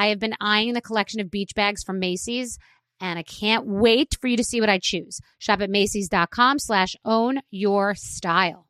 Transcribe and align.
I 0.00 0.06
have 0.06 0.18
been 0.18 0.34
eyeing 0.40 0.72
the 0.72 0.80
collection 0.80 1.20
of 1.20 1.30
beach 1.30 1.50
bags 1.54 1.84
from 1.84 1.98
Macy's, 1.98 2.56
and 3.00 3.18
I 3.18 3.22
can't 3.22 3.66
wait 3.66 4.16
for 4.18 4.28
you 4.28 4.38
to 4.38 4.42
see 4.42 4.58
what 4.58 4.70
I 4.70 4.78
choose. 4.82 5.20
Shop 5.38 5.60
at 5.60 5.68
Macy's.com 5.68 6.58
slash 6.58 6.96
own 7.04 7.42
your 7.50 7.94
style. 7.94 8.69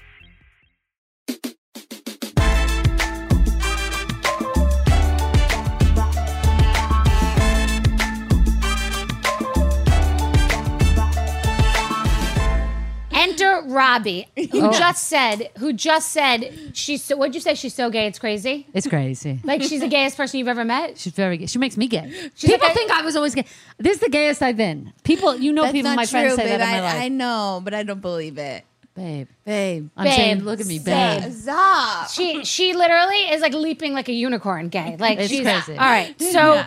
Robby, 13.71 14.27
who 14.35 14.67
oh. 14.67 14.71
just 14.71 15.07
said, 15.07 15.49
who 15.57 15.73
just 15.73 16.09
said, 16.11 16.71
she's 16.73 17.03
so, 17.03 17.15
what'd 17.17 17.33
you 17.35 17.41
say? 17.41 17.55
She's 17.55 17.73
so 17.73 17.89
gay, 17.89 18.07
it's 18.07 18.19
crazy? 18.19 18.67
It's 18.73 18.87
crazy. 18.87 19.39
Like 19.43 19.61
she's 19.63 19.79
the 19.81 19.87
gayest 19.87 20.17
person 20.17 20.37
you've 20.39 20.47
ever 20.47 20.65
met? 20.65 20.97
She's 20.97 21.13
very 21.13 21.37
gay. 21.37 21.45
She 21.47 21.57
makes 21.59 21.77
me 21.77 21.87
gay. 21.87 22.11
She's 22.35 22.49
people 22.51 22.67
like, 22.67 22.71
I- 22.71 22.73
think 22.73 22.91
I 22.91 23.01
was 23.01 23.15
always 23.15 23.33
gay. 23.35 23.45
This 23.77 23.95
is 23.95 23.99
the 24.01 24.09
gayest 24.09 24.41
I've 24.41 24.57
been. 24.57 24.93
People, 25.03 25.35
you 25.35 25.53
know, 25.53 25.63
That's 25.63 25.71
people, 25.73 25.89
not 25.91 25.95
my 25.95 26.05
friends 26.05 26.35
say 26.35 26.43
babe. 26.43 26.59
that 26.59 26.61
in 26.61 26.67
my 26.69 26.77
I, 26.77 26.81
life. 26.93 27.01
I 27.03 27.07
know, 27.09 27.61
but 27.63 27.73
I 27.73 27.83
don't 27.83 28.01
believe 28.01 28.37
it. 28.37 28.63
babe, 28.93 29.27
Babe. 29.45 29.89
I'm 29.97 30.03
Babe, 30.03 30.13
saying, 30.13 30.39
look 30.43 30.59
at 30.59 30.65
me, 30.67 30.79
babe. 30.79 31.21
babe. 31.23 31.31
Stop. 31.33 32.09
She 32.09 32.43
she 32.43 32.73
literally 32.73 33.31
is 33.31 33.41
like 33.41 33.53
leaping 33.53 33.93
like 33.93 34.09
a 34.09 34.13
unicorn 34.13 34.67
gay. 34.69 34.97
Like 34.99 35.17
It's 35.19 35.29
she's 35.29 35.41
crazy. 35.43 35.73
all 35.73 35.77
right. 35.79 36.13
So 36.21 36.63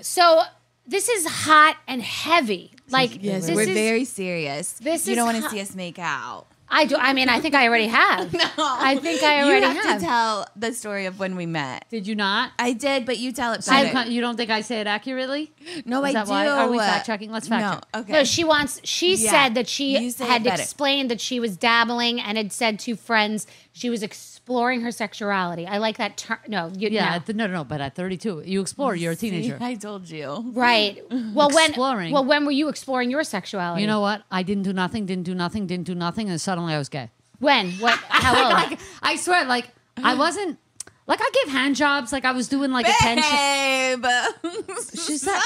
so 0.00 0.42
this 0.86 1.08
is 1.08 1.26
hot 1.26 1.76
and 1.88 2.00
heavy. 2.02 2.70
Like 2.90 3.22
Yes, 3.22 3.46
this 3.46 3.54
we're 3.56 3.62
is, 3.62 3.68
very 3.70 4.04
serious. 4.04 4.72
this 4.74 5.06
you 5.06 5.12
is 5.12 5.16
don't 5.16 5.26
want 5.26 5.36
to 5.38 5.42
hot. 5.42 5.50
see 5.50 5.60
us 5.60 5.74
make 5.74 5.98
out. 5.98 6.46
I 6.68 6.84
do 6.84 6.96
I 6.96 7.12
mean 7.12 7.28
I 7.28 7.38
think 7.38 7.54
I 7.54 7.68
already 7.68 7.86
have. 7.86 8.32
no, 8.32 8.40
I 8.58 8.96
think 8.96 9.22
I 9.22 9.44
already 9.44 9.66
you 9.66 9.72
have, 9.72 9.84
have. 9.84 10.00
to 10.00 10.04
tell 10.04 10.46
the 10.56 10.72
story 10.72 11.06
of 11.06 11.18
when 11.20 11.36
we 11.36 11.46
met. 11.46 11.84
Did 11.90 12.08
you 12.08 12.16
not? 12.16 12.50
I 12.58 12.72
did, 12.72 13.06
but 13.06 13.18
you 13.18 13.30
tell 13.30 13.52
it 13.52 13.62
So 13.62 13.70
better. 13.70 14.08
you 14.08 14.16
you 14.16 14.20
don't 14.20 14.36
think 14.36 14.50
I 14.50 14.62
say 14.62 14.80
it 14.80 14.88
accurately? 14.88 15.52
no, 15.84 16.04
Is 16.04 16.10
I 16.10 16.12
that 16.14 16.26
do. 16.26 16.30
why? 16.32 16.46
Are 16.48 16.68
we 16.68 16.78
fact 16.78 17.06
checking? 17.06 17.30
Let's 17.30 17.46
fact 17.46 17.62
no, 17.62 17.72
check. 17.74 18.02
Okay. 18.04 18.12
No, 18.12 18.24
she 18.24 18.42
wants. 18.42 18.80
She 18.82 19.14
Yeah. 19.14 19.30
said 19.30 19.54
that 19.54 19.68
she 19.68 20.10
had 20.18 20.44
explained 20.46 21.08
that 21.12 21.20
she 21.20 21.38
was 21.38 21.56
dabbling 21.56 22.20
and 22.20 22.36
had 22.36 22.52
said 22.52 22.80
to 22.80 22.96
friends 22.96 23.46
she 23.78 23.90
was 23.90 24.02
exploring 24.02 24.80
her 24.80 24.90
sexuality. 24.90 25.66
I 25.66 25.76
like 25.78 25.98
that 25.98 26.16
term. 26.16 26.38
No, 26.48 26.72
you, 26.74 26.88
Yeah, 26.88 27.10
no. 27.10 27.16
at 27.16 27.26
the- 27.26 27.34
no, 27.34 27.46
no, 27.46 27.52
no. 27.52 27.64
But 27.64 27.82
at 27.82 27.94
32, 27.94 28.42
you 28.46 28.62
explore. 28.62 28.96
You're 28.96 29.12
a 29.12 29.16
teenager. 29.16 29.58
I 29.60 29.74
told 29.74 30.08
you. 30.08 30.50
right. 30.54 30.96
Well, 31.34 31.50
when 31.50 31.68
Exploring. 31.70 32.12
well, 32.14 32.24
when 32.24 32.46
were 32.46 32.52
you 32.52 32.68
exploring 32.68 33.10
your 33.10 33.22
sexuality? 33.22 33.82
You 33.82 33.86
know 33.86 34.00
what? 34.00 34.22
I 34.30 34.42
didn't 34.42 34.62
do 34.62 34.72
nothing, 34.72 35.04
didn't 35.04 35.24
do 35.24 35.34
nothing, 35.34 35.66
didn't 35.66 35.86
do 35.86 35.94
nothing, 35.94 36.30
and 36.30 36.40
suddenly 36.40 36.72
I 36.72 36.78
was 36.78 36.88
gay. 36.88 37.10
when? 37.38 37.72
What? 37.72 37.98
How 38.08 38.44
old? 38.44 38.52
like, 38.54 38.78
I 39.02 39.16
swear, 39.16 39.44
like 39.44 39.68
I 40.02 40.14
wasn't. 40.14 40.58
Like 41.06 41.20
I 41.22 41.30
gave 41.44 41.52
hand 41.52 41.76
jobs, 41.76 42.12
like 42.12 42.24
I 42.24 42.32
was 42.32 42.48
doing 42.48 42.72
like 42.72 42.88
attention. 42.88 44.00
Babe. 44.00 44.04
She's 45.06 45.24
like, 45.26 45.40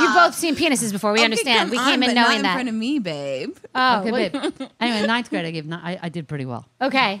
You've 0.00 0.14
both 0.14 0.34
seen 0.34 0.54
penises 0.56 0.90
before. 0.92 1.12
We 1.12 1.18
Okay, 1.18 1.24
understand. 1.24 1.58
come 1.58 1.70
We 1.70 1.78
on, 1.78 1.84
came 1.90 2.02
in 2.04 2.08
but 2.10 2.14
not 2.14 2.36
in 2.36 2.42
that. 2.42 2.54
front 2.54 2.68
of 2.68 2.74
me, 2.74 2.98
babe. 2.98 3.56
oh, 3.74 4.00
okay, 4.00 4.10
babe. 4.30 4.52
Anyway, 4.80 5.06
ninth 5.06 5.28
grade, 5.28 5.44
I 5.44 5.50
gave. 5.50 5.70
I, 5.72 5.98
I 6.02 6.08
did 6.08 6.28
pretty 6.28 6.46
well. 6.46 6.66
okay. 6.80 7.20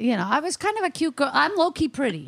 You 0.00 0.16
know, 0.16 0.26
I 0.26 0.40
was 0.40 0.56
kind 0.56 0.76
of 0.78 0.84
a 0.84 0.90
cute 0.90 1.14
girl. 1.14 1.30
I'm 1.32 1.54
low 1.56 1.70
key 1.72 1.88
pretty. 1.88 2.26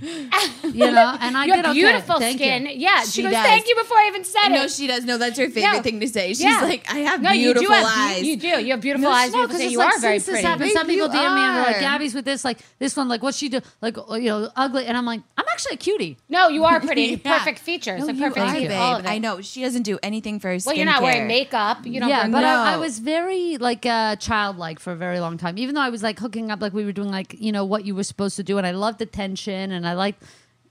You 0.62 0.90
know, 0.90 1.16
and 1.20 1.36
I 1.36 1.46
Your 1.46 1.56
did 1.56 1.64
okay. 1.64 1.72
beautiful 1.72 2.18
Thank 2.18 2.38
skin. 2.38 2.66
You. 2.66 2.72
Yeah, 2.76 3.00
she, 3.04 3.10
She 3.10 3.22
goes. 3.22 3.32
does. 3.32 3.44
Thank 3.46 3.66
you 3.66 3.74
before 3.76 3.96
I 3.96 4.08
even 4.08 4.24
said 4.24 4.48
No, 4.48 4.54
it. 4.56 4.58
No, 4.58 4.68
she 4.68 4.86
does. 4.86 5.04
No, 5.06 5.16
that's 5.18 5.38
her 5.38 5.48
favorite 5.48 5.76
No. 5.78 5.82
thing 5.82 5.98
to 6.00 6.06
say. 6.08 6.28
She's 6.28 6.40
Yeah. 6.42 6.60
like, 6.60 6.84
I 6.92 6.98
have 6.98 7.22
no, 7.22 7.32
beautiful 7.32 7.62
you 7.62 7.68
do 7.68 7.74
have, 7.74 7.86
eyes. 8.10 8.22
You, 8.22 8.30
you 8.32 8.36
do. 8.36 8.46
You 8.62 8.70
have 8.72 8.80
beautiful 8.82 9.08
eyes. 9.08 9.32
No, 9.32 9.46
because 9.46 9.62
You 9.72 9.78
like 9.78 9.94
are 9.96 10.00
very 10.00 10.18
since 10.18 10.26
this 10.26 10.32
pretty. 10.34 10.46
happened, 10.46 10.68
Babe, 10.68 10.76
some 10.76 10.86
people 10.86 11.06
you 11.08 11.12
DM 11.14 11.34
me 11.34 11.40
and 11.40 11.56
they're 11.56 11.64
like, 11.64 11.80
"Gabby's 11.80 12.14
with 12.14 12.24
this, 12.26 12.44
like 12.44 12.58
this 12.78 12.94
one, 12.96 13.08
like 13.08 13.22
what's 13.22 13.38
she 13.38 13.48
do? 13.48 13.60
Like 13.80 13.96
uh, 13.98 14.14
you 14.16 14.28
know, 14.28 14.50
ugly." 14.54 14.86
And 14.86 14.94
I'm 14.96 15.06
like, 15.06 15.22
"I'm 15.38 15.44
actually 15.50 15.74
a 15.74 15.78
cutie." 15.78 16.18
No, 16.28 16.48
you 16.48 16.64
are 16.64 16.78
pretty. 16.88 17.20
Yeah. 17.24 17.38
Perfect 17.38 17.58
features. 17.58 18.00
No, 18.00 18.08
a 18.08 18.12
you 18.12 18.20
perfect 18.20 18.46
are, 18.46 18.52
babe. 18.52 18.70
All 18.72 18.96
of 18.96 19.04
it. 19.06 19.08
I 19.08 19.16
know 19.18 19.40
she 19.40 19.62
doesn't 19.62 19.82
do 19.84 19.98
anything 20.02 20.40
for 20.40 20.48
her 20.52 20.58
Well, 20.66 20.74
you're 20.74 20.84
not 20.84 21.02
wearing 21.02 21.26
makeup. 21.26 21.86
You 21.86 22.00
don't. 22.00 22.08
yeah, 22.10 22.28
but 22.28 22.44
I, 22.44 22.74
I 22.74 22.76
was 22.76 22.98
very 22.98 23.56
like 23.56 23.86
uh, 23.86 24.16
childlike 24.16 24.78
for 24.78 24.92
a 24.92 24.96
very 24.96 25.20
long 25.20 25.38
time. 25.38 25.56
Even 25.58 25.74
though 25.74 25.80
I 25.80 25.88
was 25.90 26.02
like 26.02 26.18
hooking 26.18 26.50
up, 26.50 26.60
like 26.60 26.74
we 26.74 26.84
were 26.84 26.92
doing, 26.92 27.10
like 27.10 27.34
you 27.38 27.50
know 27.52 27.61
what 27.64 27.84
you 27.84 27.94
were 27.94 28.04
supposed 28.04 28.36
to 28.36 28.42
do, 28.42 28.58
and 28.58 28.66
I 28.66 28.72
loved 28.72 29.00
attention, 29.00 29.72
and 29.72 29.86
I 29.86 29.94
liked, 29.94 30.22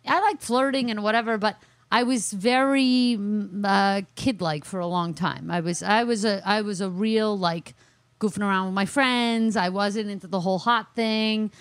I 0.07 0.19
liked 0.19 0.41
flirting 0.44 0.91
and 0.91 1.03
whatever. 1.03 1.38
But 1.38 1.57
I 1.91 2.03
was 2.03 2.31
very 2.31 3.18
mm, 3.19 3.66
uh, 3.66 4.02
kid-like 4.16 4.66
for 4.66 4.79
a 4.79 4.88
long 4.88 5.13
time. 5.13 5.52
I 5.52 5.59
was, 5.59 5.84
I 5.84 6.03
was 6.03 6.25
a, 6.25 6.41
I 6.46 6.62
was 6.62 6.81
a 6.81 6.90
real 6.90 7.38
like 7.38 7.74
goofing 8.19 8.41
around 8.41 8.68
with 8.68 8.75
my 8.75 8.85
friends. 8.85 9.56
I 9.56 9.69
wasn't 9.69 10.09
into 10.09 10.28
the 10.28 10.40
whole 10.40 10.59
hot 10.59 10.96
thing, 10.96 11.52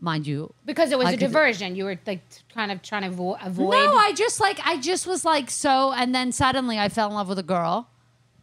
mind 0.00 0.26
you. 0.26 0.52
because 0.64 0.92
it 0.92 0.98
was 0.98 1.08
I 1.08 1.12
a 1.12 1.16
diversion. 1.16 1.76
You 1.76 1.84
were 1.84 1.98
like 2.06 2.22
kind 2.54 2.72
of 2.72 2.82
trying 2.82 3.02
to 3.02 3.16
avo- 3.16 3.38
avoid. 3.46 3.72
No, 3.72 3.94
I 3.94 4.12
just 4.12 4.40
like 4.40 4.58
I 4.64 4.78
just 4.78 5.06
was 5.06 5.24
like 5.24 5.50
so, 5.50 5.92
and 5.92 6.14
then 6.14 6.32
suddenly 6.32 6.78
I 6.78 6.88
fell 6.88 7.08
in 7.08 7.14
love 7.14 7.28
with 7.28 7.38
a 7.38 7.44
girl, 7.44 7.88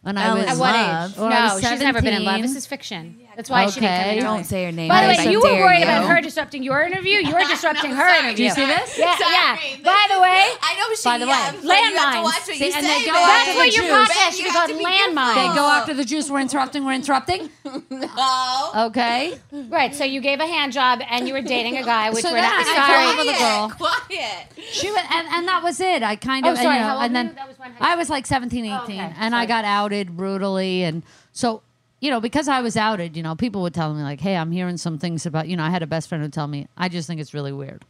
and 0.08 0.18
I 0.18 0.34
was 0.34 0.42
in 0.44 0.48
At 0.50 0.56
what 0.56 0.72
love. 0.74 1.10
age? 1.12 1.18
Or 1.18 1.30
no, 1.30 1.58
she's 1.60 1.80
never 1.80 2.02
been 2.02 2.14
in 2.14 2.24
love. 2.24 2.42
This 2.42 2.56
is 2.56 2.66
fiction. 2.66 3.20
That's 3.36 3.50
why 3.50 3.66
she 3.70 3.78
didn't 3.78 3.94
come 3.94 4.00
Okay. 4.08 4.18
in. 4.18 4.24
Don't 4.24 4.44
say 4.44 4.64
her 4.64 4.72
name. 4.72 4.88
By 4.88 5.02
the 5.02 5.08
way, 5.22 5.30
you 5.30 5.38
were 5.40 5.54
worried 5.62 5.78
you. 5.78 5.84
about 5.84 6.08
her 6.10 6.20
disrupting 6.20 6.64
your 6.64 6.82
interview. 6.82 7.18
You 7.18 7.32
were 7.34 7.44
disrupting 7.48 7.92
her 7.92 8.08
interview. 8.18 8.36
Do 8.36 8.42
you 8.44 8.50
see 8.50 8.66
this? 8.66 8.98
Yeah, 8.98 9.16
Sorry. 9.16 9.32
yeah. 9.32 9.56
This 9.76 9.80
By 9.84 10.06
the 10.12 10.20
way, 10.20 10.42
I 10.60 10.74
know 10.76 10.94
she. 10.96 11.04
By 11.04 11.18
the 11.18 11.26
way, 11.26 11.30
yeah, 11.30 11.52
but 11.52 11.62
you 11.62 11.70
have 11.70 11.92
to 11.92 11.98
landmines. 12.18 12.22
watch 12.24 12.34
what 12.34 12.42
See, 12.42 12.66
you 12.66 12.72
and 12.74 12.84
say, 12.84 12.98
they 12.98 13.06
go 13.06 13.12
after 13.14 13.52
that's 13.52 13.56
what 13.56 13.70
the 13.70 13.76
your 13.76 13.84
Jews. 13.84 13.92
podcast 13.94 14.08
Babe, 14.08 14.32
should 14.32 14.38
you 14.38 14.44
be 14.44 14.50
called. 14.50 14.70
to 14.70 14.74
Landmines. 14.74 15.34
They 15.36 15.54
go 15.54 15.66
after 15.70 15.94
the 15.94 16.04
juice. 16.04 16.28
We're 16.30 16.40
interrupting. 16.40 16.84
We're 16.84 16.94
interrupting. 16.94 17.48
No. 17.90 18.70
Okay. 18.88 19.38
Right. 19.52 19.94
So 19.94 20.04
you 20.04 20.20
gave 20.20 20.40
a 20.40 20.46
hand 20.46 20.72
job 20.72 21.00
and 21.08 21.26
you 21.28 21.34
were 21.34 21.42
dating 21.42 21.76
a 21.76 21.82
guy, 21.84 22.10
which 22.10 22.24
So 22.24 22.30
we're 22.30 22.40
then 22.40 22.50
not 22.50 22.60
I 22.60 22.64
fell 22.64 22.74
in 22.74 23.06
love 23.06 23.14
sorry. 23.14 23.26
with 23.26 23.36
a 23.36 23.38
girl. 23.38 23.70
Quiet. 24.08 24.46
She 24.72 24.90
went, 24.90 25.10
and, 25.12 25.28
and 25.28 25.48
that 25.48 25.62
was 25.62 25.80
it. 25.80 26.02
I 26.02 26.16
kind 26.16 26.44
Oh, 26.46 26.52
of, 26.52 26.58
sorry, 26.58 26.76
you 26.76 26.80
know, 26.82 26.86
how 26.88 26.94
old 26.96 27.04
and 27.04 27.12
were 27.12 27.18
then 27.18 27.26
you? 27.28 27.34
That 27.34 27.48
was 27.48 27.58
when 27.58 27.72
high 27.72 27.92
I 27.92 27.96
was 27.96 28.10
like 28.10 28.26
17, 28.26 28.64
18, 28.64 28.76
okay, 28.80 28.98
and 28.98 29.14
sorry. 29.32 29.34
I 29.34 29.46
got 29.46 29.64
outed 29.64 29.97
brutally, 30.16 30.84
and 30.84 31.02
so 31.32 31.62
you 32.00 32.10
know 32.10 32.20
because 32.20 32.48
I 32.48 32.60
was 32.60 32.76
outed, 32.76 33.16
you 33.16 33.22
know, 33.22 33.34
people 33.34 33.62
would 33.62 33.74
tell 33.74 33.92
me 33.92 34.02
like, 34.02 34.20
"Hey, 34.20 34.36
I'm 34.36 34.52
hearing 34.52 34.76
some 34.76 34.98
things 34.98 35.26
about," 35.26 35.48
you 35.48 35.56
know, 35.56 35.64
I 35.64 35.70
had 35.70 35.82
a 35.82 35.86
best 35.86 36.08
friend 36.08 36.22
who 36.22 36.30
tell 36.30 36.46
me, 36.46 36.68
"I 36.76 36.88
just 36.88 37.08
think 37.08 37.20
it's 37.20 37.34
really 37.34 37.52
weird." 37.52 37.84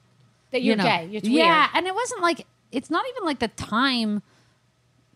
That 0.50 0.62
you're 0.62 0.72
you 0.72 0.76
know? 0.76 0.84
gay. 0.84 1.10
It's 1.12 1.28
yeah, 1.28 1.60
weird. 1.60 1.70
and 1.74 1.86
it 1.86 1.94
wasn't 1.94 2.22
like 2.22 2.46
it's 2.72 2.90
not 2.90 3.04
even 3.10 3.24
like 3.24 3.38
the 3.38 3.48
time. 3.48 4.22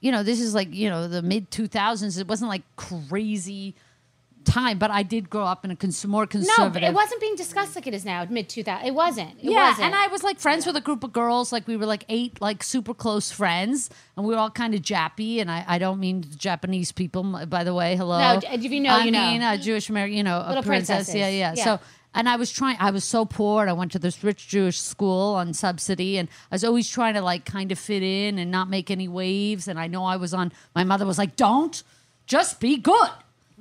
You 0.00 0.12
know, 0.12 0.22
this 0.22 0.40
is 0.40 0.54
like 0.54 0.74
you 0.74 0.90
know 0.90 1.08
the 1.08 1.22
mid 1.22 1.50
2000s. 1.50 2.18
It 2.18 2.28
wasn't 2.28 2.50
like 2.50 2.62
crazy. 2.76 3.74
Time, 4.44 4.78
but 4.78 4.90
I 4.90 5.02
did 5.02 5.30
grow 5.30 5.44
up 5.44 5.64
in 5.64 5.70
a 5.70 5.76
cons- 5.76 6.04
more 6.06 6.22
No, 6.22 6.26
conservative. 6.26 6.72
but 6.74 6.82
it 6.82 6.92
wasn't 6.94 7.20
being 7.20 7.36
discussed 7.36 7.74
like 7.76 7.86
it 7.86 7.94
is 7.94 8.04
now, 8.04 8.24
mid 8.28 8.48
2000. 8.48 8.86
It 8.86 8.94
wasn't. 8.94 9.30
It 9.38 9.50
yeah, 9.50 9.68
wasn't. 9.70 9.86
and 9.86 9.94
I 9.94 10.06
was 10.08 10.22
like 10.22 10.38
friends 10.38 10.66
with 10.66 10.76
a 10.76 10.80
group 10.80 11.04
of 11.04 11.12
girls. 11.12 11.52
Like 11.52 11.66
we 11.66 11.76
were 11.76 11.86
like 11.86 12.04
eight, 12.08 12.40
like 12.40 12.62
super 12.62 12.94
close 12.94 13.30
friends, 13.30 13.90
and 14.16 14.26
we 14.26 14.34
were 14.34 14.40
all 14.40 14.50
kind 14.50 14.74
of 14.74 14.82
jappy. 14.82 15.40
And 15.40 15.50
I, 15.50 15.64
I 15.66 15.78
don't 15.78 16.00
mean 16.00 16.24
Japanese 16.36 16.92
people, 16.92 17.22
by 17.46 17.64
the 17.64 17.74
way. 17.74 17.96
Hello. 17.96 18.18
No, 18.18 18.40
if 18.50 18.62
you 18.64 18.80
know, 18.80 18.90
I 18.96 19.04
you 19.04 19.10
know. 19.10 19.20
mean 19.30 19.42
a 19.42 19.58
Jewish 19.58 19.88
American, 19.90 20.16
you 20.16 20.22
know, 20.22 20.38
a 20.38 20.48
Little 20.48 20.62
princess. 20.62 21.06
princesses. 21.10 21.14
Yeah, 21.14 21.28
yeah, 21.28 21.54
Yeah. 21.56 21.64
So. 21.64 21.80
And 22.14 22.28
I 22.28 22.36
was 22.36 22.52
trying. 22.52 22.76
I 22.78 22.90
was 22.90 23.04
so 23.04 23.24
poor. 23.24 23.62
And 23.62 23.70
I 23.70 23.72
went 23.72 23.92
to 23.92 23.98
this 23.98 24.22
rich 24.22 24.46
Jewish 24.46 24.78
school 24.78 25.34
on 25.36 25.54
subsidy, 25.54 26.18
and 26.18 26.28
I 26.50 26.54
was 26.56 26.62
always 26.62 26.86
trying 26.86 27.14
to 27.14 27.22
like 27.22 27.46
kind 27.46 27.72
of 27.72 27.78
fit 27.78 28.02
in 28.02 28.38
and 28.38 28.50
not 28.50 28.68
make 28.68 28.90
any 28.90 29.08
waves. 29.08 29.66
And 29.66 29.80
I 29.80 29.86
know 29.86 30.04
I 30.04 30.16
was 30.16 30.34
on. 30.34 30.52
My 30.74 30.84
mother 30.84 31.06
was 31.06 31.16
like, 31.16 31.36
"Don't, 31.36 31.82
just 32.26 32.60
be 32.60 32.76
good." 32.76 33.08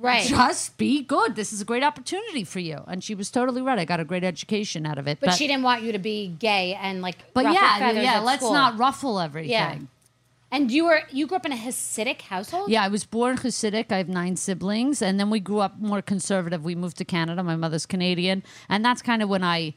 Right. 0.02 0.26
Just 0.26 0.76
be 0.78 1.02
good. 1.02 1.36
This 1.36 1.52
is 1.52 1.60
a 1.60 1.64
great 1.64 1.84
opportunity 1.84 2.42
for 2.42 2.58
you. 2.58 2.82
And 2.88 3.04
she 3.04 3.14
was 3.14 3.30
totally 3.30 3.62
right. 3.62 3.78
I 3.78 3.84
got 3.84 4.00
a 4.00 4.04
great 4.04 4.24
education 4.24 4.84
out 4.84 4.98
of 4.98 5.06
it. 5.06 5.18
but, 5.20 5.34
she 5.34 5.46
didn't 5.46 5.62
want 5.62 5.82
you 5.82 5.92
to 5.92 5.98
be 6.00 6.26
gay 6.26 6.74
and 6.74 7.02
like. 7.02 7.16
But 7.32 7.44
yeah, 7.44 7.92
yeah. 7.92 8.18
Let's 8.18 8.42
school. 8.42 8.52
not 8.52 8.78
ruffle 8.78 9.20
everything. 9.20 9.50
Yeah. 9.50 9.78
And 10.50 10.70
you 10.70 10.84
were 10.84 11.00
you 11.10 11.26
grew 11.26 11.36
up 11.36 11.46
in 11.46 11.52
a 11.52 11.56
Hasidic 11.56 12.22
household. 12.22 12.68
Yeah, 12.68 12.82
I 12.82 12.88
was 12.88 13.06
born 13.06 13.38
Hasidic. 13.38 13.90
I 13.90 13.96
have 13.96 14.08
nine 14.08 14.36
siblings, 14.36 15.00
and 15.00 15.18
then 15.18 15.30
we 15.30 15.40
grew 15.40 15.60
up 15.60 15.78
more 15.78 16.02
conservative. 16.02 16.62
We 16.62 16.74
moved 16.74 16.98
to 16.98 17.06
Canada. 17.06 17.42
My 17.42 17.56
mother's 17.56 17.86
Canadian, 17.86 18.42
and 18.68 18.84
that's 18.84 19.00
kind 19.00 19.22
of 19.22 19.30
when 19.30 19.42
I 19.42 19.74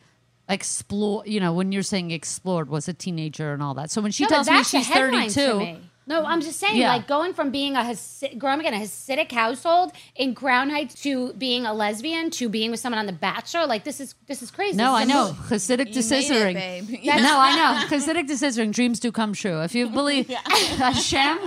explore. 0.50 1.24
You 1.26 1.40
know, 1.40 1.54
when 1.54 1.72
you're 1.72 1.82
saying 1.82 2.12
explored, 2.12 2.68
was 2.68 2.90
a 2.90 2.94
teenager 2.94 3.54
and 3.54 3.64
all 3.64 3.74
that. 3.76 3.90
So 3.90 4.02
when 4.02 4.12
she 4.12 4.24
No, 4.24 4.30
tells 4.30 4.50
me 4.50 4.64
she's 4.64 4.88
32, 4.88 5.60
me. 5.60 5.80
No, 6.08 6.24
I'm 6.24 6.40
just 6.42 6.60
saying, 6.60 6.78
Yeah. 6.78 6.90
like 6.94 7.08
going 7.08 7.34
from 7.34 7.50
being 7.50 7.76
a 7.76 7.84
Hasi- 7.84 8.36
growing 8.38 8.60
up 8.60 8.66
in 8.68 8.74
a 8.76 8.78
Hasidic 8.78 9.32
household 9.32 9.92
in 10.16 10.36
Crown 10.36 10.70
Heights 10.70 10.94
to 11.02 11.34
being 11.34 11.66
a 11.66 11.74
lesbian 11.74 12.30
to 12.32 12.48
being 12.48 12.70
with 12.70 12.80
someone 12.80 13.00
on 13.00 13.08
The 13.08 13.12
Bachelor, 13.14 13.66
like 13.66 13.84
this 13.86 14.00
is 14.00 14.14
this 14.28 14.42
is 14.44 14.52
crazy. 14.52 14.78
no, 14.78 14.92
This 14.92 15.00
I 15.00 15.04
is 15.04 15.10
a 15.10 15.14
know 15.14 15.26
move. 15.28 15.38
Hasidic 15.50 15.80
You 15.80 15.86
made 15.86 15.88
it, 15.88 15.98
decisoring. 15.98 16.54
babe. 16.54 16.90
Yeah, 17.02 17.18
no, 17.18 17.40
I 17.40 17.56
know 17.56 17.88
Hasidic 17.98 18.28
decisoring. 18.30 18.72
Dreams 18.72 19.00
do 19.00 19.12
come 19.12 19.34
true. 19.34 19.62
If 19.62 19.74
you 19.74 19.90
believe 19.90 20.28
Hashem, 20.78 21.40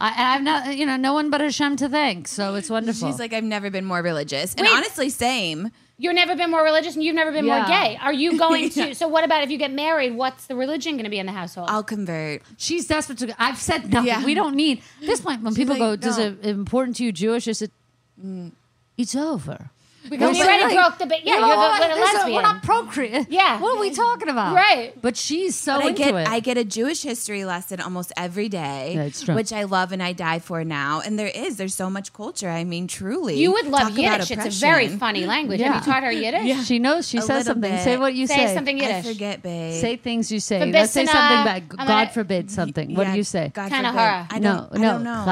I, 0.00 0.34
I've 0.34 0.42
not, 0.42 0.76
you 0.76 0.84
know, 0.86 0.96
no 0.96 1.14
one 1.14 1.30
but 1.30 1.40
Hashem 1.40 1.76
to 1.76 1.88
thank. 1.88 2.28
So 2.28 2.54
it's 2.56 2.68
wonderful. 2.68 3.08
She's 3.08 3.18
like, 3.18 3.32
I've 3.32 3.44
never 3.44 3.70
been 3.70 3.84
more 3.84 4.02
religious. 4.02 4.54
And 4.54 4.66
Wait. 4.66 4.74
honestly, 4.74 5.08
same. 5.08 5.70
You've 5.96 6.14
never 6.14 6.34
been 6.34 6.50
more 6.50 6.64
religious, 6.64 6.94
and 6.94 7.04
you've 7.04 7.14
never 7.14 7.30
been 7.30 7.46
more 7.46 7.64
gay. 7.66 7.96
Are 8.00 8.12
you 8.12 8.36
going 8.36 8.68
to? 8.76 8.94
So, 8.94 9.06
what 9.06 9.22
about 9.22 9.44
if 9.44 9.50
you 9.50 9.58
get 9.58 9.70
married? 9.70 10.16
What's 10.16 10.46
the 10.46 10.56
religion 10.56 10.94
going 10.94 11.04
to 11.04 11.10
be 11.10 11.18
in 11.20 11.26
the 11.26 11.32
household? 11.32 11.68
I'll 11.70 11.84
convert. 11.84 12.42
She's 12.56 12.88
desperate 12.88 13.18
to. 13.18 13.34
I've 13.40 13.58
said 13.58 13.90
nothing. 13.92 14.08
Yeah. 14.08 14.24
We 14.24 14.34
don't 14.34 14.56
need 14.56 14.82
at 15.00 15.06
this 15.06 15.20
point. 15.20 15.42
When 15.42 15.54
people 15.54 15.74
like, 15.74 15.80
go, 15.80 15.96
"Does 15.96 16.18
it 16.18 16.44
important 16.44 16.96
to 16.96 17.04
you 17.04 17.12
Jewish?" 17.12 17.46
Is 17.46 17.62
it? 17.62 17.70
Mm, 18.22 18.52
it's 18.96 19.14
over. 19.14 19.70
Because 20.08 20.36
you 20.36 20.44
We're 20.44 20.50
already 20.50 20.74
like- 20.74 20.84
broke 20.86 20.98
the. 20.98 21.06
ba- 21.06 21.16
Yeah, 21.24 21.34
You 21.34 21.40
know 21.40 21.46
you're 21.48 21.56
the, 21.56 21.94
the 21.94 22.00
This 22.00 22.08
is- 22.08 22.14
lesbian. 22.14 22.36
We're 22.36 22.42
not 22.42 22.62
procreating. 22.62 23.26
Yeah. 23.30 23.60
What 23.60 23.76
are 23.76 23.80
we 23.80 23.90
talking 23.90 24.28
about? 24.28 24.54
Right. 24.54 24.92
But 25.00 25.16
she's 25.16 25.54
so 25.56 25.76
But 25.76 25.84
I 25.84 25.88
into 25.88 26.02
get 26.02 26.14
it. 26.14 26.28
I 26.28 26.40
get 26.40 26.56
a 26.58 26.64
Jewish 26.64 27.02
history 27.02 27.44
lesson 27.44 27.80
almost 27.80 28.12
every 28.16 28.48
day, 28.48 29.10
Yeah, 29.26 29.34
which 29.34 29.52
I 29.52 29.64
love 29.64 29.92
and 29.92 30.02
I 30.02 30.12
die 30.12 30.38
for 30.38 30.62
now. 30.64 31.00
And 31.00 31.18
there 31.18 31.28
is 31.28 31.56
there's 31.56 31.74
so 31.74 31.88
much 31.90 32.12
culture. 32.12 32.48
I 32.48 32.64
mean, 32.64 32.86
truly, 32.86 33.36
you 33.40 33.52
would 33.52 33.66
love 33.66 33.88
Talk 33.88 33.98
Yiddish. 33.98 34.30
It's 34.30 34.46
a 34.46 34.60
very 34.60 34.88
funny 34.88 35.20
mm-hmm. 35.20 35.28
language. 35.28 35.60
Yeah. 35.60 35.72
Have 35.72 35.86
you 35.86 35.92
taught 35.92 36.02
her 36.04 36.12
Yiddish? 36.12 36.44
Yeah. 36.44 36.62
She 36.62 36.78
knows. 36.78 37.08
She 37.08 37.18
A 37.18 37.22
says 37.22 37.46
something. 37.46 37.70
bit. 37.70 37.82
Say 37.84 37.96
what 37.96 38.14
you 38.14 38.26
Say 38.26 38.46
say. 38.46 38.54
something 38.54 38.80
I 38.80 38.84
Yiddish. 38.86 39.12
forget, 39.12 39.42
babe. 39.42 39.80
Say 39.80 39.96
things 39.96 40.30
you 40.30 40.40
say. 40.40 40.60
Verbissina. 40.60 40.72
Let's 40.72 40.92
say 40.92 41.06
something 41.06 41.44
bad. 41.44 41.68
God 41.68 41.86
gonna- 41.86 42.10
forbid 42.10 42.50
something. 42.50 42.94
What 42.94 43.06
do 43.06 43.16
you 43.16 43.24
say? 43.24 43.50
God 43.54 43.70
Kinda 43.70 43.90
forbid. 43.90 44.36
I 44.36 44.38
no, 44.38 44.68
don't, 44.70 44.80
no. 44.80 44.88
I 44.88 44.92
don't 44.92 45.04
know. 45.04 45.24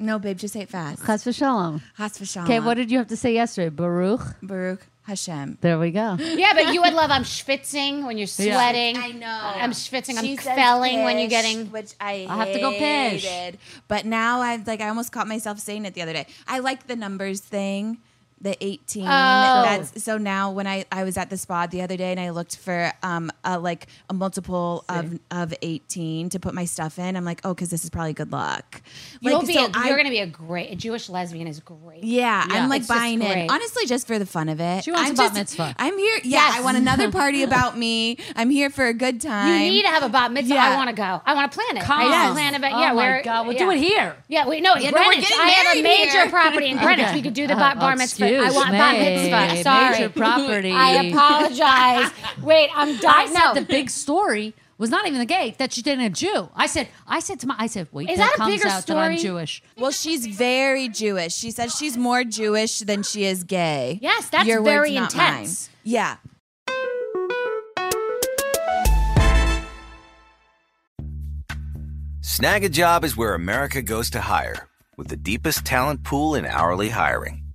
Chas 0.00 0.06
Has. 0.06 0.06
ve 0.06 0.06
No, 0.06 0.18
babe, 0.18 0.38
just 0.38 0.54
say 0.54 0.60
it 0.60 0.68
fast. 0.68 1.04
chas 1.04 1.24
v'shalom. 1.24 1.80
Has 1.94 2.18
v'shalom. 2.18 2.44
Okay, 2.44 2.60
what 2.60 2.74
did 2.74 2.90
you 2.90 2.98
have 2.98 3.08
to 3.08 3.16
say 3.16 3.34
yesterday? 3.34 3.68
Baruch. 3.68 4.36
Baruch 4.42 4.86
Hashem. 5.02 5.58
There 5.60 5.78
we 5.78 5.90
go. 5.90 6.16
Yeah, 6.20 6.52
but 6.54 6.72
you 6.74 6.80
would 6.82 6.92
love 6.94 7.10
I'm 7.10 7.24
schwitzing 7.24 8.06
when 8.06 8.18
you're 8.18 8.26
sweating. 8.26 8.96
I 8.96 9.10
know. 9.12 9.26
I'm 9.26 9.72
schwitzing. 9.72 10.16
I'm 10.18 10.24
She 10.24 10.36
says 10.36 10.54
felling 10.54 11.02
when 11.04 11.18
you're 11.18 11.28
pish, 11.28 11.42
getting. 11.42 11.66
which 11.72 11.94
I 12.00 12.26
I'll 12.28 12.38
have 12.38 12.52
to 12.52 12.60
go 12.60 12.70
pish. 12.70 13.24
hated. 13.24 13.58
But 13.88 14.04
now 14.06 14.40
I've 14.40 14.66
like 14.66 14.80
I 14.80 14.88
almost 14.88 15.10
caught 15.12 15.26
myself 15.26 15.58
saying 15.58 15.84
it 15.86 15.94
the 15.94 16.02
other 16.02 16.12
day. 16.12 16.26
I 16.46 16.58
like 16.60 16.86
the 16.86 16.96
numbers 16.96 17.40
thing. 17.40 17.98
The 18.42 18.56
18. 18.64 19.02
Oh. 19.04 19.06
That's 19.06 20.02
so 20.02 20.16
now 20.16 20.50
when 20.50 20.66
I, 20.66 20.86
I 20.90 21.04
was 21.04 21.18
at 21.18 21.28
the 21.28 21.36
spa 21.36 21.66
the 21.66 21.82
other 21.82 21.98
day 21.98 22.10
and 22.10 22.18
I 22.18 22.30
looked 22.30 22.56
for 22.56 22.90
um 23.02 23.30
a, 23.44 23.58
like 23.58 23.86
a 24.08 24.14
multiple 24.14 24.82
of 24.88 25.18
of 25.30 25.52
18 25.60 26.30
to 26.30 26.40
put 26.40 26.54
my 26.54 26.64
stuff 26.64 26.98
in. 26.98 27.16
I'm 27.16 27.24
like, 27.26 27.42
"Oh, 27.44 27.54
cuz 27.54 27.68
this 27.68 27.84
is 27.84 27.90
probably 27.90 28.14
good 28.14 28.32
luck." 28.32 28.80
You'll 29.20 29.38
Like, 29.40 29.46
be. 29.46 29.52
so 29.52 29.66
a, 29.66 29.70
I- 29.74 29.86
you're 29.88 29.96
going 29.96 30.06
to 30.06 30.10
be 30.10 30.20
a 30.20 30.26
great. 30.26 30.72
A 30.72 30.74
Jewish 30.76 31.10
lesbian 31.10 31.46
is 31.48 31.60
great. 31.60 32.02
yeah, 32.02 32.46
Yeah. 32.48 32.62
I'm 32.62 32.70
like 32.70 32.86
buying 32.86 33.20
it. 33.20 33.50
Honestly, 33.50 33.84
just 33.84 34.06
for 34.06 34.18
the 34.18 34.24
fun 34.24 34.48
of 34.48 34.58
it. 34.58 34.84
She 34.84 34.90
wants 34.92 35.10
I'm 35.10 35.14
a 35.14 35.18
bat 35.28 35.34
mitzvah. 35.34 35.74
I'm 35.78 35.98
here. 35.98 36.16
Yeah, 36.24 36.38
Yes. 36.40 36.56
I 36.56 36.60
want 36.62 36.78
another 36.78 37.10
party 37.12 37.42
about 37.50 37.76
me. 37.76 38.16
I'm 38.36 38.48
here 38.48 38.70
for 38.70 38.86
a 38.86 38.94
good 38.94 39.20
time 39.20 39.64
You 39.64 39.70
need 39.70 39.82
to 39.82 39.88
have 39.88 40.02
a 40.02 40.08
bat 40.08 40.32
mitzvah. 40.32 40.54
Yeah. 40.54 40.70
I 40.70 40.76
want 40.76 40.88
to 40.88 40.96
go. 40.96 41.20
I 41.26 41.34
want 41.34 41.52
to 41.52 41.58
plan 41.58 41.76
it. 41.76 41.82
Come. 41.82 42.00
I 42.00 42.04
used 42.04 42.14
to 42.14 42.18
Yes. 42.20 42.32
plan 42.32 42.54
about. 42.54 42.72
Oh 42.72 42.80
Yeah, 42.80 42.92
my 42.92 42.94
we're, 42.96 43.22
God, 43.22 43.46
we'll 43.46 43.54
yeah. 43.56 43.64
do 43.64 43.70
it 43.70 43.78
here. 43.78 44.16
Yeah, 44.28 44.48
we 44.48 44.62
no, 44.62 44.74
in 44.74 44.82
Yeah, 44.82 44.90
no, 44.92 45.02
we're 45.06 45.12
getting 45.20 45.38
I 45.38 45.50
have 45.50 45.76
a 45.76 45.82
major 45.82 46.22
here. 46.22 46.30
property 46.30 46.68
in 46.70 46.78
Greenwich. 46.82 47.06
Okay. 47.06 47.14
We 47.16 47.22
could 47.22 47.34
do 47.34 47.46
the 47.46 47.54
Oh, 47.54 47.58
bat 47.58 47.78
bar 47.78 47.92
oh, 47.92 47.96
mitzvah. 48.38 48.46
I 48.46 48.56
want 48.56 48.70
bat 48.70 48.94
me. 48.98 49.04
mitzvah. 49.04 49.62
Sorry, 49.62 49.90
Major 49.98 50.08
property. 50.10 50.72
I 50.72 50.90
apologize. 51.04 52.10
Wait, 52.42 52.70
I'm 52.74 52.96
I 52.96 53.00
dying. 53.00 53.28
said 53.28 53.52
the 53.54 53.62
big 53.66 53.90
story 53.90 54.54
was 54.78 54.88
not 54.90 55.06
even 55.06 55.18
the 55.18 55.26
gay 55.26 55.54
that 55.58 55.72
she 55.72 55.82
dated 55.82 56.04
a 56.04 56.08
Jew. 56.10 56.48
I 56.54 56.66
said, 56.66 56.88
I 57.06 57.20
said 57.20 57.38
to 57.40 57.46
my, 57.46 57.54
I 57.58 57.66
said, 57.66 57.88
wait, 57.92 58.08
Is 58.08 58.16
till 58.16 58.24
that 58.26 58.34
a 58.34 58.38
comes 58.38 58.54
bigger 58.54 58.68
out 58.68 58.86
that 58.86 58.96
I'm 58.96 59.16
story? 59.18 59.22
Jewish. 59.30 59.62
Well, 59.76 59.90
she's 59.90 60.26
very 60.26 60.88
Jewish. 60.88 61.34
She 61.34 61.50
says 61.50 61.74
she's 61.76 61.96
more 61.98 62.24
Jewish 62.24 62.78
than 62.78 63.02
she 63.02 63.24
is 63.24 63.44
gay. 63.44 63.98
Yes, 64.00 64.30
that's 64.30 64.46
Your 64.48 64.62
very 64.62 64.94
words, 64.98 65.14
not 65.14 65.16
mine. 65.16 65.32
intense. 65.40 65.68
Yeah. 65.84 66.16
Snag 72.22 72.64
a 72.64 72.68
job 72.68 73.04
is 73.04 73.16
where 73.16 73.34
America 73.34 73.82
goes 73.82 74.10
to 74.10 74.20
hire, 74.20 74.68
with 74.96 75.08
the 75.08 75.16
deepest 75.16 75.64
talent 75.64 76.04
pool 76.04 76.34
in 76.34 76.44
hourly 76.46 76.90
hiring. 76.90 77.49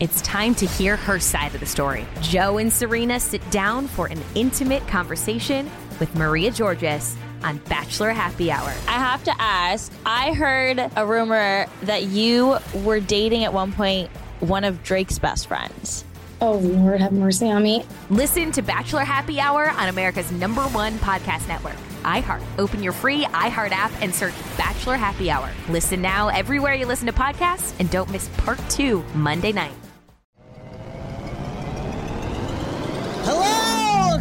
It's 0.00 0.22
time 0.22 0.54
to 0.54 0.66
hear 0.66 0.96
her 0.96 1.20
side 1.20 1.52
of 1.54 1.60
the 1.60 1.66
story. 1.66 2.06
Joe 2.22 2.56
and 2.56 2.72
Serena 2.72 3.20
sit 3.20 3.48
down 3.50 3.86
for 3.86 4.06
an 4.06 4.18
intimate 4.34 4.88
conversation 4.88 5.70
with 5.98 6.14
Maria 6.14 6.50
Georgas 6.50 7.16
on 7.44 7.58
Bachelor 7.68 8.10
Happy 8.12 8.50
Hour. 8.50 8.70
I 8.88 8.92
have 8.92 9.22
to 9.24 9.34
ask. 9.38 9.92
I 10.06 10.32
heard 10.32 10.90
a 10.96 11.04
rumor 11.04 11.66
that 11.82 12.04
you 12.04 12.56
were 12.76 13.00
dating 13.00 13.44
at 13.44 13.52
one 13.52 13.72
point 13.72 14.08
one 14.40 14.64
of 14.64 14.82
Drake's 14.82 15.18
best 15.18 15.48
friends. 15.48 16.06
Oh, 16.40 16.54
Lord, 16.54 17.02
have 17.02 17.12
mercy 17.12 17.50
on 17.50 17.62
me. 17.62 17.84
Listen 18.08 18.52
to 18.52 18.62
Bachelor 18.62 19.04
Happy 19.04 19.38
Hour 19.38 19.68
on 19.68 19.90
America's 19.90 20.32
number 20.32 20.62
one 20.62 20.94
podcast 21.00 21.46
network, 21.46 21.76
iHeart. 22.04 22.42
Open 22.58 22.82
your 22.82 22.94
free 22.94 23.24
iHeart 23.24 23.72
app 23.72 23.92
and 24.00 24.14
search 24.14 24.32
Bachelor 24.56 24.96
Happy 24.96 25.30
Hour. 25.30 25.50
Listen 25.68 26.00
now 26.00 26.28
everywhere 26.28 26.72
you 26.72 26.86
listen 26.86 27.06
to 27.06 27.12
podcasts 27.12 27.78
and 27.78 27.90
don't 27.90 28.10
miss 28.10 28.28
part 28.38 28.58
two 28.70 29.04
Monday 29.14 29.52
night. 29.52 29.74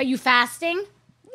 Are 0.00 0.02
you 0.02 0.16
fasting? 0.16 0.82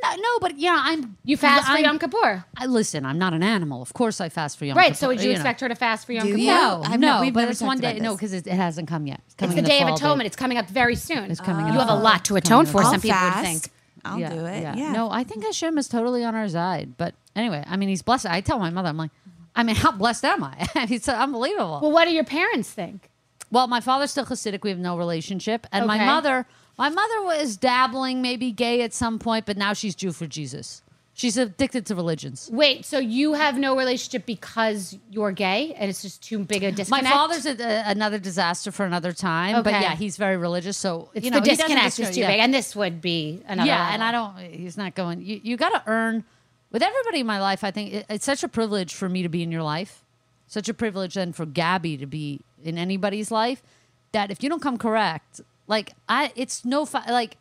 No, 0.02 0.16
no, 0.16 0.40
but 0.42 0.58
yeah, 0.58 0.76
I'm. 0.82 1.18
You 1.24 1.38
fast 1.38 1.68
for 1.68 1.74
I'm- 1.74 1.84
Yom 1.84 2.00
Kippur. 2.00 2.46
I 2.58 2.66
listen. 2.66 3.06
I'm 3.06 3.20
not 3.20 3.32
an 3.36 3.44
animal. 3.44 3.84
Of 3.84 3.94
course, 3.94 4.20
I 4.20 4.30
fast 4.30 4.58
for 4.58 4.66
Yom 4.66 4.74
Kippur. 4.74 4.80
Right. 4.80 4.88
Kippur, 4.88 4.98
So 4.98 5.08
would 5.10 5.22
you 5.22 5.28
know. 5.28 5.34
expect 5.34 5.62
her 5.62 5.70
to 5.70 5.76
fast 5.76 6.08
for 6.08 6.14
Yom 6.14 6.24
Do 6.26 6.32
Kippur? 6.32 6.40
you? 6.42 6.48
No, 6.48 6.82
I've 6.84 7.00
no, 7.00 7.16
ne- 7.18 7.22
we've 7.22 7.34
but 7.34 7.42
never 7.42 7.52
it's 7.52 7.62
one 7.62 7.80
day. 7.80 8.00
No, 8.00 8.16
because 8.16 8.34
it, 8.34 8.48
it 8.48 8.54
hasn't 8.54 8.88
come 8.88 9.06
yet. 9.06 9.22
It's, 9.26 9.36
It's 9.36 9.36
coming 9.36 9.56
the 9.56 9.60
in 9.60 9.66
Day 9.66 9.82
of 9.82 9.88
fall 9.90 9.98
Atonement. 9.98 10.26
It's 10.28 10.36
coming 10.36 10.58
up 10.58 10.68
very 10.68 10.96
soon. 10.96 11.30
It's 11.30 11.40
coming 11.40 11.68
in 11.68 11.74
You 11.74 11.80
have 11.80 11.90
a 11.90 11.94
lot 11.96 12.26
to 12.26 12.36
atone 12.38 12.66
for. 12.66 12.82
in 12.82 12.86
the 12.86 12.90
Some 12.90 12.94
I'll 12.96 13.00
people 13.02 13.20
would 13.42 13.46
think. 13.46 13.72
I'll 14.04 14.20
yeah, 14.20 14.30
do 14.34 14.46
it. 14.46 14.62
Yeah. 14.64 14.76
yeah. 14.76 14.92
No, 14.94 15.12
I 15.12 15.24
think 15.24 15.44
Hashem 15.46 15.78
is 15.78 15.88
totally 15.88 16.24
on 16.24 16.34
our 16.34 16.50
side. 16.50 16.98
But 16.98 17.14
anyway, 17.36 17.64
I 17.68 17.78
mean, 17.78 17.90
he's 17.90 18.02
blessed. 18.02 18.26
I 18.26 18.42
tell 18.42 18.58
my 18.58 18.72
mother, 18.72 18.90
I'm 18.90 18.98
like, 18.98 19.12
I 19.56 19.62
mean, 19.62 19.76
how 19.84 19.92
blessed 19.92 20.26
am 20.26 20.44
I? 20.44 20.68
it's 20.90 21.08
unbelievable. 21.08 21.80
Well, 21.84 21.92
what 21.92 22.06
do 22.06 22.12
your 22.12 22.24
parents 22.26 22.72
think? 22.72 23.12
Well, 23.52 23.68
my 23.68 23.80
father's 23.80 24.10
still 24.10 24.26
Hasidic. 24.26 24.64
We 24.64 24.72
have 24.72 24.80
no 24.80 24.98
relationship. 24.98 25.68
And 25.72 25.86
my 25.86 26.04
mother, 26.04 26.48
my 26.78 26.90
mother 26.90 27.22
was 27.24 27.58
dabbling, 27.58 28.22
maybe 28.22 28.52
gay 28.52 28.82
at 28.82 28.94
some 28.94 29.20
point, 29.20 29.46
but 29.46 29.58
now 29.58 29.74
she's 29.74 29.96
Jew 29.96 30.12
for 30.12 30.28
Jesus. 30.28 30.82
She's 31.18 31.38
addicted 31.38 31.86
to 31.86 31.96
religions. 31.96 32.50
Wait, 32.52 32.84
so 32.84 33.00
you 33.00 33.36
have 33.36 33.58
no 33.58 33.78
relationship 33.78 34.26
because 34.26 34.98
you're 35.10 35.32
gay, 35.32 35.74
and 35.80 35.90
it's 35.90 36.02
just 36.02 36.22
too 36.22 36.40
big 36.40 36.62
a 36.62 36.74
disconnect. 36.74 37.06
My 37.06 37.10
father's 37.10 37.46
a, 37.46 37.52
a- 37.58 37.84
another 37.90 38.20
disaster 38.20 38.70
for 38.70 38.86
another 38.86 39.14
time, 39.14 39.64
but 39.64 39.68
Okay. 39.74 39.82
yeah, 39.82 39.96
he's 39.96 40.18
very 40.18 40.36
religious. 40.36 40.76
So 40.76 41.10
It's 41.14 41.24
you 41.24 41.32
know, 41.32 41.40
the 41.40 41.46
he 41.46 41.50
doesn't 41.52 41.68
disconnect 41.68 41.88
is 41.88 41.96
discriminate. 41.96 42.16
too 42.16 42.20
Yeah. 42.22 42.32
big, 42.32 42.40
and 42.42 42.54
this 42.54 42.76
would 42.76 43.00
be 43.00 43.42
another. 43.48 43.66
yeah, 43.68 43.94
and 43.94 44.04
I 44.04 44.12
don't. 44.12 44.38
He's 44.40 44.76
not 44.76 44.94
going. 44.94 45.22
You 45.22 45.40
you 45.42 45.56
got 45.56 45.70
to 45.70 45.90
earn 45.90 46.26
with 46.74 46.84
everybody 46.84 47.22
in 47.22 47.26
my 47.28 47.40
life. 47.40 47.64
I 47.64 47.72
think 47.72 47.94
it, 47.94 48.06
it's 48.10 48.26
such 48.26 48.44
a 48.44 48.50
privilege 48.50 48.94
for 48.94 49.08
me 49.08 49.24
to 49.24 49.30
be 49.30 49.42
in 49.42 49.54
your 49.54 49.64
life, 49.64 50.04
such 50.48 50.68
a 50.68 50.74
privilege 50.74 51.14
then 51.14 51.32
for 51.32 51.46
Gabby 51.46 51.96
to 51.96 52.06
be 52.06 52.42
in 52.62 52.78
anybody's 52.78 53.32
life. 53.32 53.64
That 54.12 54.32
if 54.32 54.44
you 54.44 54.50
don't 54.50 54.62
come 54.62 54.78
correct, 54.78 55.40
like 55.68 55.94
I, 56.08 56.32
it's 56.36 56.66
no 56.66 56.86
fi- 56.86 57.10
like 57.12 57.38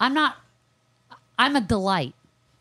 I'm 0.00 0.14
not. 0.14 0.36
I'm 1.38 1.56
a 1.56 1.60
delight. 1.60 2.14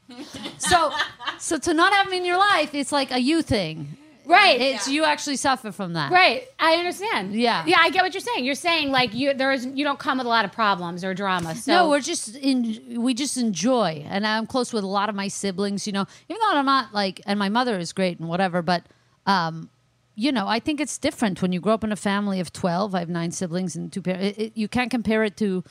so, 0.57 0.91
so 1.39 1.57
to 1.57 1.73
not 1.73 1.93
have 1.93 2.09
me 2.09 2.17
in 2.17 2.25
your 2.25 2.37
life, 2.37 2.73
it's 2.73 2.91
like 2.91 3.11
a 3.11 3.19
you 3.19 3.41
thing. 3.41 3.97
Right. 4.27 4.59
It's 4.59 4.87
you 4.89 5.05
actually 5.05 5.37
suffer 5.37 5.71
from 5.71 5.93
that. 5.93 6.11
Right, 6.11 6.43
I 6.59 6.75
understand. 6.75 7.33
Yeah. 7.33 7.63
yeah, 7.65 7.77
I 7.79 7.89
get 7.89 8.03
what 8.03 8.13
you're 8.13 8.21
saying. 8.21 8.43
You're 8.43 8.55
saying 8.55 8.91
like 8.91 9.13
you 9.13 9.33
there 9.33 9.53
is 9.53 9.65
you 9.65 9.85
don't 9.85 9.99
come 9.99 10.17
with 10.17 10.27
a 10.27 10.29
lot 10.29 10.43
of 10.43 10.51
problems 10.51 11.05
or 11.05 11.13
drama. 11.13 11.55
So 11.55 11.71
no, 11.71 11.89
we're 11.89 12.01
just 12.01 12.35
in. 12.35 13.01
We 13.01 13.13
just 13.13 13.37
enjoy, 13.37 14.05
and 14.09 14.27
I'm 14.27 14.45
close 14.45 14.73
with 14.73 14.83
a 14.83 14.87
lot 14.87 15.07
of 15.07 15.15
my 15.15 15.29
siblings. 15.29 15.87
You 15.87 15.93
know, 15.93 16.05
even 16.27 16.39
though 16.41 16.57
I'm 16.57 16.65
not 16.65 16.93
like, 16.93 17.21
and 17.25 17.39
my 17.39 17.49
mother 17.49 17.79
is 17.79 17.93
great 17.93 18.19
and 18.19 18.27
whatever, 18.27 18.61
but 18.61 18.83
um, 19.25 19.69
you 20.19 20.31
know, 20.31 20.47
I 20.47 20.59
think 20.59 20.81
it's 20.81 20.97
different 20.97 21.41
when 21.43 21.53
you 21.53 21.59
grow 21.61 21.75
up 21.75 21.83
in 21.83 21.91
a 21.91 21.95
family 21.95 22.39
of 22.39 22.51
twelve. 22.51 22.93
I 22.95 22.99
have 22.99 23.09
nine 23.09 23.31
siblings 23.31 23.75
and 23.75 23.93
two 23.93 24.01
parents. 24.01 24.39
You 24.55 24.67
can't 24.67 24.89
compare 24.91 25.23
it 25.23 25.37
to 25.37 25.63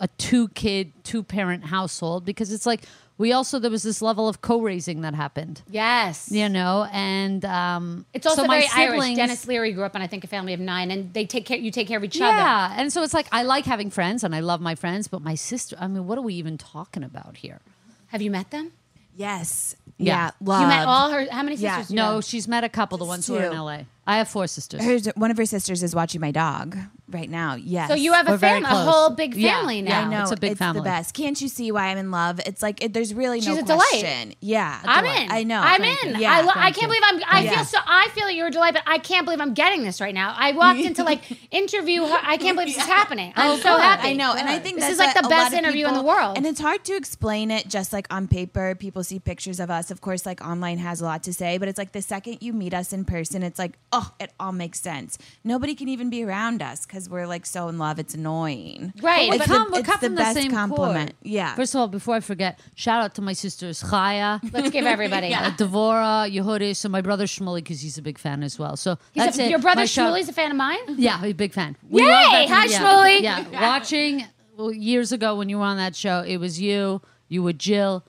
a 0.00 0.08
two 0.18 0.48
kid, 0.48 0.92
two 1.04 1.22
parent 1.22 1.64
household 1.66 2.24
because 2.26 2.52
it's 2.52 2.66
like 2.66 2.82
we 3.16 3.32
also 3.32 3.58
there 3.58 3.70
was 3.70 3.82
this 3.84 4.02
level 4.02 4.28
of 4.28 4.40
co 4.42 4.60
raising 4.60 5.00
that 5.02 5.14
happened. 5.14 5.62
yes, 5.70 6.28
You 6.30 6.48
know, 6.50 6.86
and 6.92 7.42
um, 7.46 8.04
It's 8.12 8.26
also 8.26 8.42
so 8.42 8.46
my 8.48 8.60
very 8.60 8.68
Irish. 8.74 8.92
siblings- 9.00 9.16
Denis 9.18 9.46
Leary 9.46 9.72
grew 9.72 9.84
up 9.84 9.94
in 9.96 10.02
I 10.02 10.06
think 10.08 10.24
a 10.24 10.26
family 10.26 10.52
of 10.52 10.60
nine, 10.60 10.90
and 10.90 11.14
they 11.14 11.24
take 11.24 11.46
care. 11.46 11.56
You 11.56 11.70
take 11.70 11.86
care 11.88 11.96
of 11.96 12.04
each 12.04 12.16
other. 12.20 12.26
Yeah, 12.36 12.74
and 12.76 12.92
so 12.92 13.02
it's 13.04 13.14
like 13.14 13.28
I 13.32 13.44
like 13.44 13.64
having 13.64 13.90
friends 13.90 14.24
and 14.24 14.34
I 14.34 14.40
love 14.40 14.60
my 14.60 14.74
friends, 14.74 15.06
but 15.08 15.22
my 15.22 15.34
sister. 15.36 15.76
I 15.80 15.86
mean, 15.86 16.06
what 16.08 16.18
are 16.18 16.22
we 16.22 16.34
even 16.34 16.58
talking 16.58 17.04
about 17.04 17.36
here? 17.38 17.60
Have 18.08 18.20
you 18.20 18.30
met 18.32 18.50
them? 18.50 18.72
Yes. 19.16 19.76
Yeah. 19.98 20.14
Yeah. 20.26 20.30
Love. 20.40 20.60
You 20.62 20.66
met 20.68 20.86
all 20.86 21.10
her. 21.10 21.26
How 21.30 21.42
many 21.42 21.56
Yeah. 21.56 21.76
sisters? 21.78 21.88
do 21.88 21.94
you 21.94 21.96
No, 22.00 22.14
have? 22.16 22.24
she's 22.24 22.46
met 22.46 22.64
a 22.64 22.68
couple. 22.68 22.98
The 22.98 23.04
ones 23.04 23.26
who 23.26 23.36
are 23.36 23.44
in 23.44 23.52
two. 23.52 23.58
LA. 23.58 23.78
I 24.06 24.18
have 24.18 24.28
four 24.28 24.46
sisters. 24.46 24.82
Her, 24.84 24.98
one 25.16 25.30
of 25.30 25.36
her 25.36 25.46
sisters 25.46 25.82
is 25.82 25.94
watching 25.94 26.20
my 26.20 26.30
dog 26.30 26.76
right 27.08 27.30
now. 27.30 27.54
Yes. 27.54 27.88
So 27.88 27.94
you 27.94 28.12
have 28.12 28.26
a 28.28 28.32
We're 28.32 28.38
family, 28.38 28.64
a 28.70 28.74
whole 28.74 29.10
big 29.10 29.34
family 29.34 29.80
yeah, 29.80 29.88
now. 29.88 30.00
I 30.06 30.10
know 30.10 30.22
It's 30.22 30.32
a 30.32 30.36
big 30.36 30.56
family. 30.58 30.80
the 30.80 30.84
best. 30.84 31.14
Can't 31.14 31.40
you 31.40 31.48
see 31.48 31.70
why 31.72 31.86
I'm 31.88 31.98
in 31.98 32.10
love? 32.10 32.40
It's 32.46 32.62
like 32.62 32.82
it, 32.82 32.92
there's 32.92 33.14
really 33.14 33.40
She's 33.40 33.54
no 33.54 33.58
a 33.60 33.62
delight. 33.62 33.86
question. 33.90 34.34
Yeah, 34.40 34.80
a 34.84 34.88
I'm 34.88 35.04
delight. 35.04 35.20
in. 35.22 35.30
I 35.32 35.42
know. 35.44 35.60
I'm 35.60 35.80
Thank 35.80 36.04
in. 36.04 36.14
you. 36.14 36.20
Yeah, 36.22 36.32
I, 36.32 36.40
lo- 36.42 36.52
I 36.54 36.70
can't 36.72 36.82
you. 36.82 36.88
believe 36.88 37.02
I'm. 37.04 37.22
I 37.28 37.42
Yeah. 37.44 37.54
feel 37.56 37.64
so. 37.64 37.78
I 37.86 38.08
feel 38.14 38.26
that 38.26 38.34
you're 38.34 38.48
a 38.48 38.50
delight, 38.50 38.74
but 38.74 38.82
I 38.86 38.98
can't 38.98 39.24
believe 39.24 39.40
I'm 39.40 39.54
getting 39.54 39.82
this 39.84 40.00
right 40.00 40.14
now. 40.14 40.34
I 40.36 40.52
walked 40.52 40.80
into 40.80 41.04
like 41.04 41.20
interview 41.52 42.02
her. 42.06 42.18
I 42.22 42.36
can't 42.36 42.56
believe 42.56 42.74
this 42.74 42.82
is 42.82 42.88
happening. 42.90 43.32
I'm 43.36 43.52
oh, 43.52 43.56
so 43.56 43.74
good. 43.76 43.82
happy. 43.82 44.08
I 44.08 44.12
know, 44.14 44.34
and 44.34 44.48
I 44.48 44.58
think 44.58 44.78
this 44.80 44.90
is 44.90 44.98
like 44.98 45.14
the 45.14 45.28
best 45.28 45.52
of 45.52 45.58
interview 45.58 45.86
in 45.86 45.94
the 45.94 46.02
world. 46.02 46.36
And 46.36 46.46
it's 46.46 46.60
hard 46.60 46.84
to 46.86 46.96
explain 46.96 47.50
it 47.50 47.68
just 47.68 47.92
like 47.92 48.12
on 48.12 48.26
paper. 48.28 48.74
People 48.74 49.04
see 49.04 49.18
pictures 49.18 49.60
of 49.60 49.70
us. 49.70 49.90
Of 49.90 50.00
course, 50.00 50.26
like 50.26 50.44
online 50.44 50.78
has 50.78 51.00
a 51.00 51.04
lot 51.04 51.22
to 51.24 51.32
say, 51.32 51.58
but 51.58 51.68
it's 51.68 51.78
like 51.78 51.92
the 51.92 52.02
second 52.02 52.38
you 52.40 52.52
meet 52.52 52.74
us 52.74 52.92
in 52.92 53.04
person, 53.04 53.42
it's 53.42 53.58
like, 53.58 53.78
oh, 53.92 54.12
it 54.18 54.32
all 54.40 54.52
makes 54.52 54.80
sense. 54.80 55.18
Nobody 55.44 55.74
can 55.74 55.88
even 55.88 56.10
be 56.10 56.24
around 56.24 56.62
us 56.62 56.84
because 56.96 57.10
we're 57.10 57.26
like 57.26 57.44
so 57.44 57.68
in 57.68 57.76
love. 57.76 57.98
It's 57.98 58.14
annoying. 58.14 58.94
Right, 59.02 59.28
We 59.28 59.36
It's 59.36 59.44
come, 59.44 59.66
the, 59.66 59.72
we 59.72 59.78
it's 59.80 59.86
come 59.88 59.98
the 60.00 60.06
from 60.06 60.14
the 60.14 60.20
best 60.22 60.34
same 60.40 60.50
compliment. 60.50 61.10
cord. 61.10 61.16
Yeah. 61.22 61.54
First 61.54 61.74
of 61.74 61.80
all, 61.80 61.88
before 61.88 62.14
I 62.14 62.20
forget, 62.20 62.58
shout 62.74 63.02
out 63.02 63.14
to 63.16 63.22
my 63.22 63.34
sisters 63.34 63.82
Chaya, 63.82 64.40
Let's 64.50 64.70
give 64.70 64.86
everybody. 64.86 65.34
uh, 65.34 65.50
Devora, 65.50 66.32
Yehudis, 66.34 66.86
and 66.86 66.92
my 66.92 67.02
brother 67.02 67.26
Shmuley 67.26 67.56
because 67.56 67.82
he's 67.82 67.98
a 67.98 68.02
big 68.02 68.16
fan 68.18 68.42
as 68.42 68.58
well. 68.58 68.78
So 68.78 68.96
He's 69.12 69.24
that's 69.24 69.38
a, 69.38 69.44
it. 69.44 69.50
your 69.50 69.58
brother 69.58 69.80
My 69.80 69.84
Shmuley's 69.84 70.30
a 70.30 70.32
fan 70.32 70.50
of 70.50 70.56
mine. 70.56 70.78
Yeah, 70.96 71.20
he's 71.20 71.32
a 71.32 71.34
big 71.34 71.52
fan. 71.52 71.76
Yay! 71.90 72.02
love 72.02 72.32
that- 72.32 72.48
Hi, 72.48 72.64
yeah, 72.64 72.78
Shmuley. 72.80 73.20
Yeah, 73.22 73.60
watching 73.60 74.24
well, 74.56 74.72
years 74.72 75.12
ago 75.12 75.36
when 75.36 75.50
you 75.50 75.58
were 75.58 75.64
on 75.64 75.76
that 75.76 75.94
show, 75.94 76.20
it 76.26 76.38
was 76.38 76.58
you, 76.58 77.02
you 77.28 77.42
were 77.42 77.52
Jill. 77.52 78.06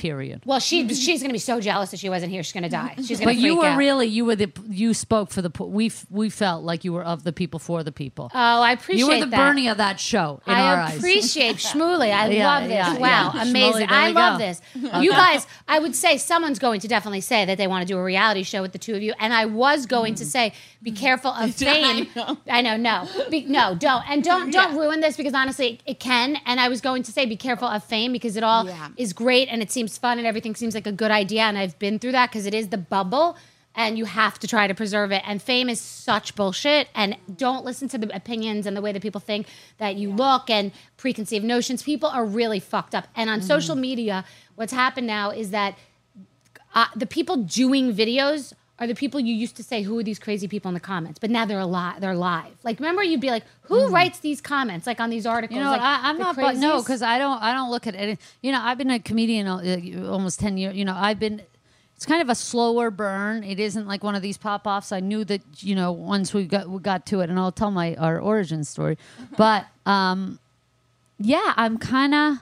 Period. 0.00 0.42
Well, 0.46 0.60
she 0.60 0.88
she's 0.94 1.20
gonna 1.20 1.34
be 1.34 1.38
so 1.38 1.60
jealous 1.60 1.90
that 1.90 2.00
she 2.00 2.08
wasn't 2.08 2.32
here. 2.32 2.42
She's 2.42 2.54
gonna 2.54 2.70
die. 2.70 2.94
She's 3.04 3.20
gonna. 3.20 3.32
But 3.32 3.36
you 3.36 3.58
were 3.58 3.66
out. 3.66 3.76
really 3.76 4.06
you 4.06 4.24
were 4.24 4.34
the 4.34 4.50
you 4.66 4.94
spoke 4.94 5.30
for 5.30 5.42
the 5.42 5.50
we 5.62 5.92
we 6.08 6.30
felt 6.30 6.64
like 6.64 6.84
you 6.84 6.94
were 6.94 7.04
of 7.04 7.22
the 7.22 7.34
people 7.34 7.60
for 7.60 7.84
the 7.84 7.92
people. 7.92 8.30
Oh, 8.34 8.62
I 8.62 8.72
appreciate 8.72 8.98
you 8.98 9.06
were 9.08 9.20
the 9.20 9.26
that. 9.30 9.36
Bernie 9.36 9.68
of 9.68 9.76
that 9.76 10.00
show 10.00 10.40
in 10.46 10.54
our 10.54 10.76
I 10.76 10.92
appreciate 10.92 11.56
Shmuley. 11.68 12.14
I 12.14 12.30
Yeah, 12.30 12.46
love 12.48 12.62
this. 12.62 12.72
yeah, 12.72 12.98
wow, 12.98 13.32
yeah. 13.34 13.42
amazing. 13.42 13.88
Shmuley, 13.88 13.90
I 13.90 14.10
love 14.10 14.38
go. 14.38 14.46
this. 14.46 14.62
You 15.00 15.10
guys, 15.12 15.46
I 15.68 15.78
would 15.78 15.94
say 15.94 16.16
someone's 16.16 16.58
going 16.58 16.80
to 16.80 16.88
definitely 16.88 17.20
say 17.20 17.44
that 17.44 17.58
they 17.58 17.66
want 17.66 17.86
to 17.86 17.86
do 17.86 17.98
a 17.98 18.02
reality 18.02 18.42
show 18.42 18.62
with 18.62 18.72
the 18.72 18.78
two 18.78 18.94
of 18.94 19.02
you. 19.02 19.12
And 19.18 19.32
I 19.32 19.44
was 19.46 19.86
going 19.86 20.14
to 20.16 20.24
mm. 20.24 20.26
say, 20.26 20.52
be 20.82 20.92
careful 20.92 21.30
of 21.30 21.54
fame. 21.66 22.08
I 22.48 22.60
know, 22.62 22.76
no, 22.76 23.06
be, 23.30 23.44
no, 23.44 23.74
don't, 23.74 24.08
and 24.08 24.24
don't, 24.24 24.50
don't 24.50 24.76
ruin 24.76 25.00
this 25.00 25.16
because 25.16 25.34
honestly, 25.34 25.74
it, 25.74 25.82
it 25.86 26.00
can. 26.00 26.38
And 26.46 26.58
I 26.58 26.68
was 26.68 26.80
going 26.80 27.02
to 27.04 27.12
say, 27.12 27.26
be 27.26 27.36
careful 27.36 27.68
of 27.68 27.84
fame 27.84 28.12
because 28.12 28.36
it 28.36 28.42
all 28.42 28.68
is 28.96 29.12
great 29.12 29.48
and 29.48 29.62
it 29.62 29.70
seems 29.70 29.89
fun 29.98 30.18
and 30.18 30.26
everything 30.26 30.54
seems 30.54 30.74
like 30.74 30.86
a 30.86 30.92
good 30.92 31.10
idea. 31.10 31.42
And 31.42 31.58
I've 31.58 31.78
been 31.78 31.98
through 31.98 32.12
that 32.12 32.30
because 32.30 32.46
it 32.46 32.54
is 32.54 32.68
the 32.68 32.78
bubble. 32.78 33.36
And 33.74 33.96
you 33.96 34.04
have 34.04 34.38
to 34.40 34.48
try 34.48 34.66
to 34.66 34.74
preserve 34.74 35.12
it. 35.12 35.22
And 35.24 35.40
fame 35.40 35.68
is 35.68 35.80
such 35.80 36.34
bullshit. 36.34 36.88
And 36.94 37.16
don't 37.36 37.64
listen 37.64 37.88
to 37.90 37.98
the 37.98 38.14
opinions 38.14 38.66
and 38.66 38.76
the 38.76 38.82
way 38.82 38.90
that 38.90 39.00
people 39.00 39.20
think 39.20 39.46
that 39.78 39.94
you 39.94 40.10
look 40.10 40.50
and 40.50 40.72
preconceived 40.96 41.44
notions. 41.44 41.82
People 41.82 42.08
are 42.08 42.24
really 42.24 42.58
fucked 42.58 42.96
up. 42.96 43.06
And 43.14 43.30
on 43.30 43.40
social 43.42 43.76
media, 43.76 44.24
what's 44.56 44.72
happened 44.72 45.06
now 45.06 45.30
is 45.30 45.50
that 45.50 45.78
uh, 46.74 46.86
the 46.96 47.06
people 47.06 47.36
doing 47.36 47.94
videos 47.94 48.52
are 48.80 48.86
the 48.86 48.94
people 48.94 49.20
you 49.20 49.34
used 49.34 49.56
to 49.56 49.62
say, 49.62 49.82
"Who 49.82 49.98
are 49.98 50.02
these 50.02 50.18
crazy 50.18 50.48
people 50.48 50.70
in 50.70 50.74
the 50.74 50.80
comments?" 50.80 51.18
But 51.18 51.30
now 51.30 51.44
they're 51.44 51.58
alive. 51.58 52.00
They're 52.00 52.16
live. 52.16 52.52
Like 52.64 52.80
remember, 52.80 53.02
you'd 53.02 53.20
be 53.20 53.30
like, 53.30 53.44
"Who 53.62 53.88
writes 53.88 54.20
these 54.20 54.40
comments?" 54.40 54.86
Like 54.86 55.00
on 55.00 55.10
these 55.10 55.26
articles. 55.26 55.56
You 55.56 55.62
know, 55.62 55.70
like, 55.70 55.82
I, 55.82 56.00
I'm 56.08 56.18
not, 56.18 56.34
but 56.34 56.56
no, 56.56 56.80
because 56.80 57.02
I 57.02 57.18
don't, 57.18 57.42
I 57.42 57.52
don't 57.52 57.70
look 57.70 57.86
at 57.86 57.94
it. 57.94 58.18
You 58.40 58.52
know, 58.52 58.60
I've 58.62 58.78
been 58.78 58.90
a 58.90 58.98
comedian 58.98 59.46
almost 60.06 60.40
ten 60.40 60.56
years. 60.56 60.74
You 60.74 60.86
know, 60.86 60.96
I've 60.96 61.20
been. 61.20 61.42
it's 61.94 62.06
kind 62.06 62.22
of 62.22 62.30
a 62.30 62.34
slower 62.34 62.90
burn. 62.90 63.44
It 63.44 63.60
isn't 63.60 63.86
like 63.86 64.02
one 64.02 64.14
of 64.14 64.22
these 64.22 64.38
pop 64.38 64.66
offs. 64.66 64.92
I 64.92 65.00
knew 65.00 65.24
that 65.26 65.42
you 65.58 65.74
know 65.74 65.92
once 65.92 66.32
we 66.32 66.46
got 66.46 66.68
we 66.68 66.80
got 66.80 67.04
to 67.06 67.20
it, 67.20 67.28
and 67.28 67.38
I'll 67.38 67.52
tell 67.52 67.70
my 67.70 67.94
our 67.96 68.18
origin 68.18 68.64
story. 68.64 68.96
But 69.36 69.66
um, 69.84 70.38
yeah, 71.18 71.52
I'm 71.56 71.76
kind 71.76 72.14
of 72.14 72.38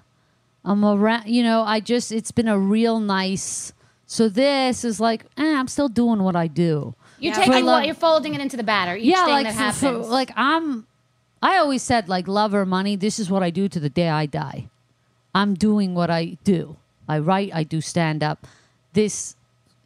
I'm 0.64 0.85
around. 0.85 1.26
You 1.26 1.42
know, 1.42 1.62
I 1.62 1.80
just 1.80 2.12
it's 2.12 2.30
been 2.30 2.47
a 2.49 2.59
real 2.59 3.00
nice. 3.00 3.73
So 4.11 4.31
this 4.31 4.85
is 4.85 5.00
like, 5.00 5.27
eh, 5.37 5.55
I'm 5.55 5.69
still 5.69 5.88
doing 5.91 6.23
what 6.23 6.35
I 6.35 6.47
do. 6.47 6.95
You're 7.21 7.35
For 7.35 7.43
taking 7.43 7.67
what 7.67 7.85
you're 7.85 7.95
folding 7.95 8.35
it 8.35 8.41
into 8.41 8.57
the 8.57 8.62
batter. 8.62 8.97
Each 8.97 9.05
yeah, 9.05 9.27
like 9.27 9.45
that 9.47 9.55
for- 9.75 9.87
happens. 9.87 10.09
like 10.09 10.31
I'm. 10.35 10.87
I 11.43 11.59
always 11.59 11.83
said 11.83 12.09
like 12.09 12.27
love 12.27 12.55
or 12.55 12.65
money. 12.65 12.97
This 12.97 13.19
is 13.19 13.31
what 13.31 13.43
I 13.43 13.50
do 13.50 13.69
to 13.69 13.79
the 13.79 13.91
day 13.91 14.09
I 14.09 14.25
die. 14.27 14.69
I'm 15.35 15.55
doing 15.55 15.95
what 15.95 16.11
I 16.11 16.38
do. 16.43 16.77
I 17.07 17.19
write. 17.19 17.50
I 17.55 17.65
do 17.65 17.81
stand 17.83 18.23
up. 18.25 18.47
This 18.95 19.37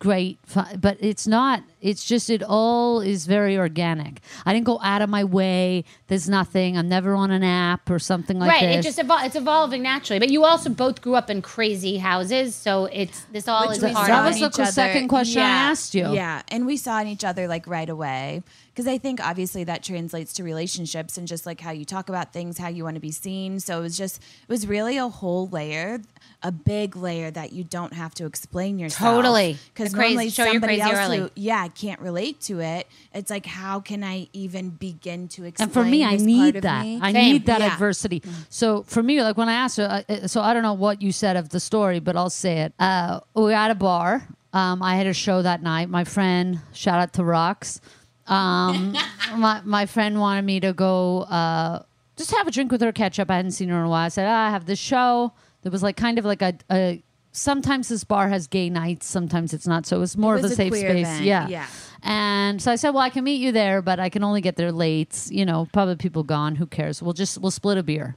great, 0.03 0.37
fu- 0.45 0.77
but 0.81 0.97
it's 1.01 1.29
not. 1.29 1.63
It's 1.81 2.05
just 2.05 2.29
it 2.29 2.43
all 2.43 3.01
is 3.01 3.25
very 3.27 3.57
organic. 3.57 4.21
I 4.45 4.53
didn't 4.53 4.67
go 4.67 4.81
out 4.83 5.01
of 5.01 5.09
my 5.09 5.23
way. 5.23 5.85
There's 6.09 6.29
nothing. 6.29 6.77
I'm 6.77 6.89
never 6.89 7.15
on 7.15 7.31
an 7.31 7.45
app 7.45 7.89
or 7.89 8.01
something 8.01 8.37
like 8.39 8.51
that. 8.51 8.67
right, 8.67 8.77
this. 8.77 8.85
it 8.85 8.89
just 8.97 8.99
evol- 8.99 9.25
it's 9.25 9.37
evolving 9.37 9.83
naturally. 9.83 10.19
But 10.19 10.31
you 10.31 10.45
also 10.45 10.71
both 10.71 11.03
grew 11.03 11.15
up 11.15 11.31
in 11.31 11.41
crazy 11.41 11.99
houses, 11.99 12.57
so 12.57 12.87
it's 12.87 13.21
this 13.33 13.47
all 13.47 13.69
Which 13.69 13.79
is 13.79 13.85
we 13.85 13.93
part 13.93 14.09
saw 14.09 14.19
of 14.21 14.27
was 14.27 14.37
in 14.39 14.45
it. 14.45 14.53
the 14.55 14.63
other. 14.63 14.73
second 14.73 15.09
question 15.09 15.41
I 15.43 15.49
asked 15.71 15.95
you. 15.95 16.13
Yeah, 16.13 16.43
and 16.49 16.67
we 16.67 16.77
saw 16.77 17.01
in 17.01 17.07
each 17.07 17.25
other 17.25 17.47
like 17.47 17.67
right 17.69 17.89
away 17.89 18.43
because 18.73 18.87
I 18.87 18.97
think 18.99 19.21
obviously 19.25 19.65
that 19.65 19.83
translates 19.83 20.33
to 20.35 20.45
relationships 20.45 21.19
and 21.19 21.29
just 21.29 21.45
like 21.45 21.61
how 21.61 21.71
you 21.73 21.85
talk 21.85 22.09
about 22.09 22.33
things, 22.33 22.57
how 22.59 22.69
you 22.69 22.85
want 22.85 22.95
to 22.97 23.01
be 23.01 23.11
seen. 23.13 23.61
So 23.61 23.79
it 23.79 23.83
was 23.83 23.97
just 23.99 24.19
it 24.19 24.49
was 24.49 24.67
really 24.67 24.97
a 24.97 25.09
whole 25.09 25.47
layer, 25.49 26.01
a 26.43 26.51
big 26.51 26.97
layer 26.97 27.31
that 27.31 27.53
you 27.53 27.65
don't 27.65 27.93
have 27.93 28.15
to 28.15 28.25
explain 28.27 28.79
yourself. 28.79 29.17
Totally. 29.17 29.59
because 29.75 29.93
normally 29.95 30.31
show 30.31 30.47
somebody 30.51 30.81
else 30.81 30.95
early. 30.95 31.19
who 31.19 31.31
yeah 31.35 31.69
can't 31.69 32.01
relate 32.01 32.41
to 32.43 32.61
it. 32.61 32.87
It's 33.13 33.31
like 33.31 33.45
how 33.47 33.81
can 33.81 34.03
I 34.03 34.29
even 34.33 34.71
begin 34.71 35.29
to 35.29 35.45
explain? 35.45 35.53
It? 35.55 35.61
And 35.63 35.73
for 35.73 35.85
me, 35.85 36.05
I 36.05 36.17
need 36.17 36.55
that. 36.63 36.83
me? 36.85 36.99
I 37.03 37.13
Same. 37.13 37.33
need 37.33 37.47
that 37.47 37.61
Yeah. 37.61 37.73
adversity. 37.75 38.23
So 38.49 38.85
for 38.85 39.03
me, 39.03 39.23
like 39.23 39.37
when 39.37 39.49
I 39.51 39.55
asked 39.55 39.77
her, 39.77 40.05
I, 40.09 40.27
so 40.27 40.41
I 40.41 40.55
don't 40.55 40.63
know 40.63 40.73
what 40.75 41.03
you 41.03 41.13
said 41.13 41.37
of 41.37 41.51
the 41.51 41.61
story, 41.61 42.01
but 42.01 42.17
I'll 42.17 42.31
say 42.31 42.61
it. 42.61 42.73
Uh, 42.79 43.21
we 43.35 43.43
were 43.43 43.53
at 43.53 43.71
a 43.71 43.75
bar. 43.75 44.27
Um, 44.55 44.83
I 44.83 44.97
had 44.97 45.07
a 45.07 45.15
show 45.15 45.41
that 45.43 45.63
night. 45.63 45.89
My 45.89 46.05
friend, 46.05 46.61
shout 46.73 46.99
out 46.99 47.13
to 47.15 47.25
Rocks. 47.25 47.81
Um, 48.27 48.93
my 49.37 49.61
my 49.65 49.87
friend 49.87 50.21
wanted 50.21 50.45
me 50.45 50.61
to 50.61 50.73
go 50.73 51.23
uh, 51.23 51.83
just 52.17 52.31
have 52.33 52.47
a 52.47 52.51
drink 52.51 52.71
with 52.71 52.81
her, 52.83 52.93
catch 52.93 53.19
up. 53.19 53.31
I 53.31 53.37
hadn't 53.37 53.53
seen 53.53 53.69
her 53.69 53.79
in 53.79 53.85
a 53.87 53.89
while. 53.89 54.05
I 54.05 54.09
said, 54.09 54.27
ah, 54.27 54.47
I 54.47 54.51
have 54.51 54.67
this 54.67 54.79
show. 54.79 55.33
There 55.63 55.73
was 55.73 55.83
like 55.83 55.97
kind 55.97 56.19
of 56.19 56.25
like 56.25 56.43
a. 56.43 56.55
a 56.71 57.03
Sometimes 57.35 57.89
this 57.89 58.05
bar 58.05 58.29
has 58.29 58.47
gay 58.47 58.69
nights, 58.69 59.07
sometimes 59.07 59.55
it's 59.55 59.67
not. 59.67 59.87
So 59.87 59.97
it 59.97 60.01
was 60.01 60.19
more 60.19 60.35
was 60.35 60.45
of 60.45 60.51
a 60.51 60.53
a 60.53 60.57
safe 60.57 60.71
queer 60.71 60.91
space. 60.91 61.07
event, 61.07 61.25
Yeah. 61.25 61.49
yeah. 61.49 61.67
And 62.03 62.61
so 62.61 62.71
I 62.71 62.77
said, 62.77 62.91
well, 62.91 63.03
I 63.03 63.09
can 63.09 63.25
meet 63.25 63.41
you 63.41 63.53
there, 63.53 63.81
but 63.81 63.99
I 63.99 64.11
can 64.11 64.23
only 64.23 64.43
get 64.43 64.57
there 64.57 64.71
late. 64.71 65.29
You 65.31 65.47
know, 65.47 65.67
probably 65.73 65.97
people 65.97 66.25
gone. 66.25 66.57
Who 66.57 66.67
cares? 66.67 67.03
We'll 67.03 67.15
just 67.15 67.39
we'll 67.39 67.51
split 67.51 67.79
a 67.79 67.83
beer. 67.83 68.17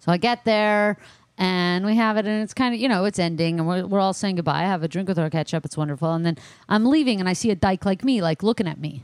So 0.00 0.10
I 0.10 0.16
get 0.16 0.44
there 0.44 0.96
and 1.38 1.84
we 1.86 1.96
have 1.96 2.16
it, 2.16 2.26
and 2.26 2.42
it's 2.42 2.54
kind 2.54 2.74
of 2.74 2.80
you 2.80 2.88
know 2.88 3.04
it's 3.04 3.18
ending, 3.18 3.58
and 3.58 3.66
we're 3.68 3.86
we're 3.86 4.00
all 4.00 4.12
saying 4.12 4.36
goodbye. 4.36 4.60
I 4.60 4.66
have 4.66 4.82
a 4.82 4.88
drink 4.88 5.08
with 5.08 5.16
her, 5.18 5.28
catch 5.30 5.54
up. 5.54 5.64
It's 5.64 5.76
wonderful, 5.76 6.12
and 6.12 6.24
then 6.26 6.36
I'm 6.68 6.86
leaving, 6.86 7.20
and 7.20 7.28
I 7.28 7.32
see 7.32 7.50
a 7.50 7.54
dyke 7.56 7.84
like 7.84 8.04
me, 8.04 8.20
like 8.22 8.42
looking 8.42 8.66
at 8.68 8.78
me. 8.78 9.02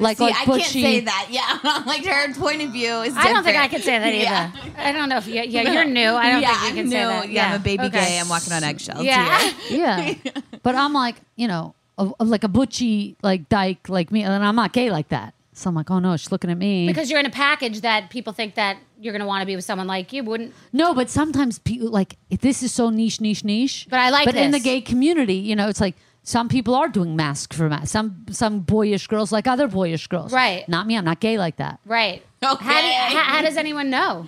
Like, 0.00 0.18
See, 0.18 0.24
like 0.26 0.36
I 0.36 0.44
butchy. 0.46 0.60
can't 0.62 0.72
say 0.72 1.00
that. 1.00 1.26
Yeah, 1.30 1.82
like 1.86 2.04
her 2.06 2.32
point 2.34 2.62
of 2.62 2.70
view 2.70 3.00
is. 3.02 3.16
I 3.16 3.32
don't 3.32 3.42
think. 3.42 3.58
I 3.58 3.66
can 3.66 3.82
say 3.82 3.98
that 3.98 4.06
either. 4.14 4.22
Yeah. 4.22 4.52
I 4.76 4.92
don't 4.92 5.08
know 5.08 5.16
if 5.18 5.26
you, 5.26 5.42
yeah, 5.42 5.72
you're 5.72 5.84
new. 5.84 6.10
I 6.12 6.30
don't 6.30 6.40
yeah, 6.42 6.54
think 6.60 6.62
you 6.62 6.68
can 6.76 6.84
I'm 6.86 6.90
say 6.90 7.00
new. 7.02 7.08
that. 7.08 7.30
Yeah, 7.30 7.48
I'm 7.48 7.60
a 7.60 7.64
baby 7.64 7.84
Okay. 7.86 7.98
gay. 8.06 8.18
I'm 8.20 8.28
walking 8.28 8.52
on 8.52 8.62
eggshells. 8.62 9.02
Yeah. 9.04 9.50
here. 9.66 10.14
Yeah, 10.24 10.32
but 10.62 10.76
I'm 10.76 10.92
like 10.92 11.16
you 11.34 11.48
know 11.48 11.74
a, 11.98 12.10
a- 12.20 12.24
like 12.24 12.44
a 12.44 12.48
butchy 12.48 13.16
like 13.24 13.48
dyke 13.48 13.88
like 13.88 14.12
me, 14.12 14.22
and 14.22 14.32
I'm 14.44 14.54
not 14.54 14.72
gay 14.72 14.90
like 14.92 15.08
that. 15.08 15.34
So 15.52 15.68
I'm 15.68 15.74
like, 15.74 15.90
oh 15.90 15.98
no, 15.98 16.16
she's 16.16 16.30
looking 16.30 16.50
at 16.52 16.58
me. 16.58 16.86
Because 16.86 17.10
you're 17.10 17.18
in 17.18 17.26
a 17.26 17.30
package 17.30 17.80
that 17.80 18.08
people 18.10 18.32
think 18.32 18.54
that 18.54 18.76
you're 19.00 19.12
going 19.12 19.20
to 19.20 19.26
want 19.26 19.42
to 19.42 19.46
be 19.46 19.56
with 19.56 19.64
someone 19.64 19.86
like 19.86 20.12
you. 20.12 20.24
Wouldn't 20.24 20.52
No, 20.72 20.94
but 20.94 21.08
sometimes 21.08 21.58
people 21.58 21.88
like 21.88 22.16
this 22.40 22.62
is 22.62 22.72
so 22.72 22.90
niche, 22.90 23.20
niche, 23.20 23.44
niche. 23.44 23.86
But 23.90 24.00
I 24.00 24.10
like 24.10 24.24
But 24.26 24.34
in 24.34 24.50
the 24.50 24.60
gay 24.60 24.80
community, 24.80 25.34
you 25.34 25.54
know, 25.56 25.68
it's 25.68 25.80
like 25.80 25.94
some 26.22 26.48
people 26.48 26.74
are 26.74 26.88
doing 26.88 27.16
mask 27.16 27.54
for 27.54 27.68
mask. 27.68 27.88
Some 27.88 28.26
some 28.30 28.60
boyish 28.60 29.06
girls 29.06 29.32
like 29.32 29.46
other 29.46 29.68
boyish 29.68 30.06
girls. 30.08 30.32
Right. 30.32 30.68
Not 30.68 30.86
me. 30.86 30.96
I'm 30.96 31.04
not 31.04 31.20
gay 31.20 31.38
like 31.38 31.56
that. 31.56 31.80
right? 31.86 32.22
Okay. 32.44 32.64
How, 32.64 32.80
do 32.80 32.86
you- 32.86 33.18
how, 33.18 33.24
how 33.36 33.42
does 33.42 33.56
anyone 33.56 33.90
know? 33.90 34.26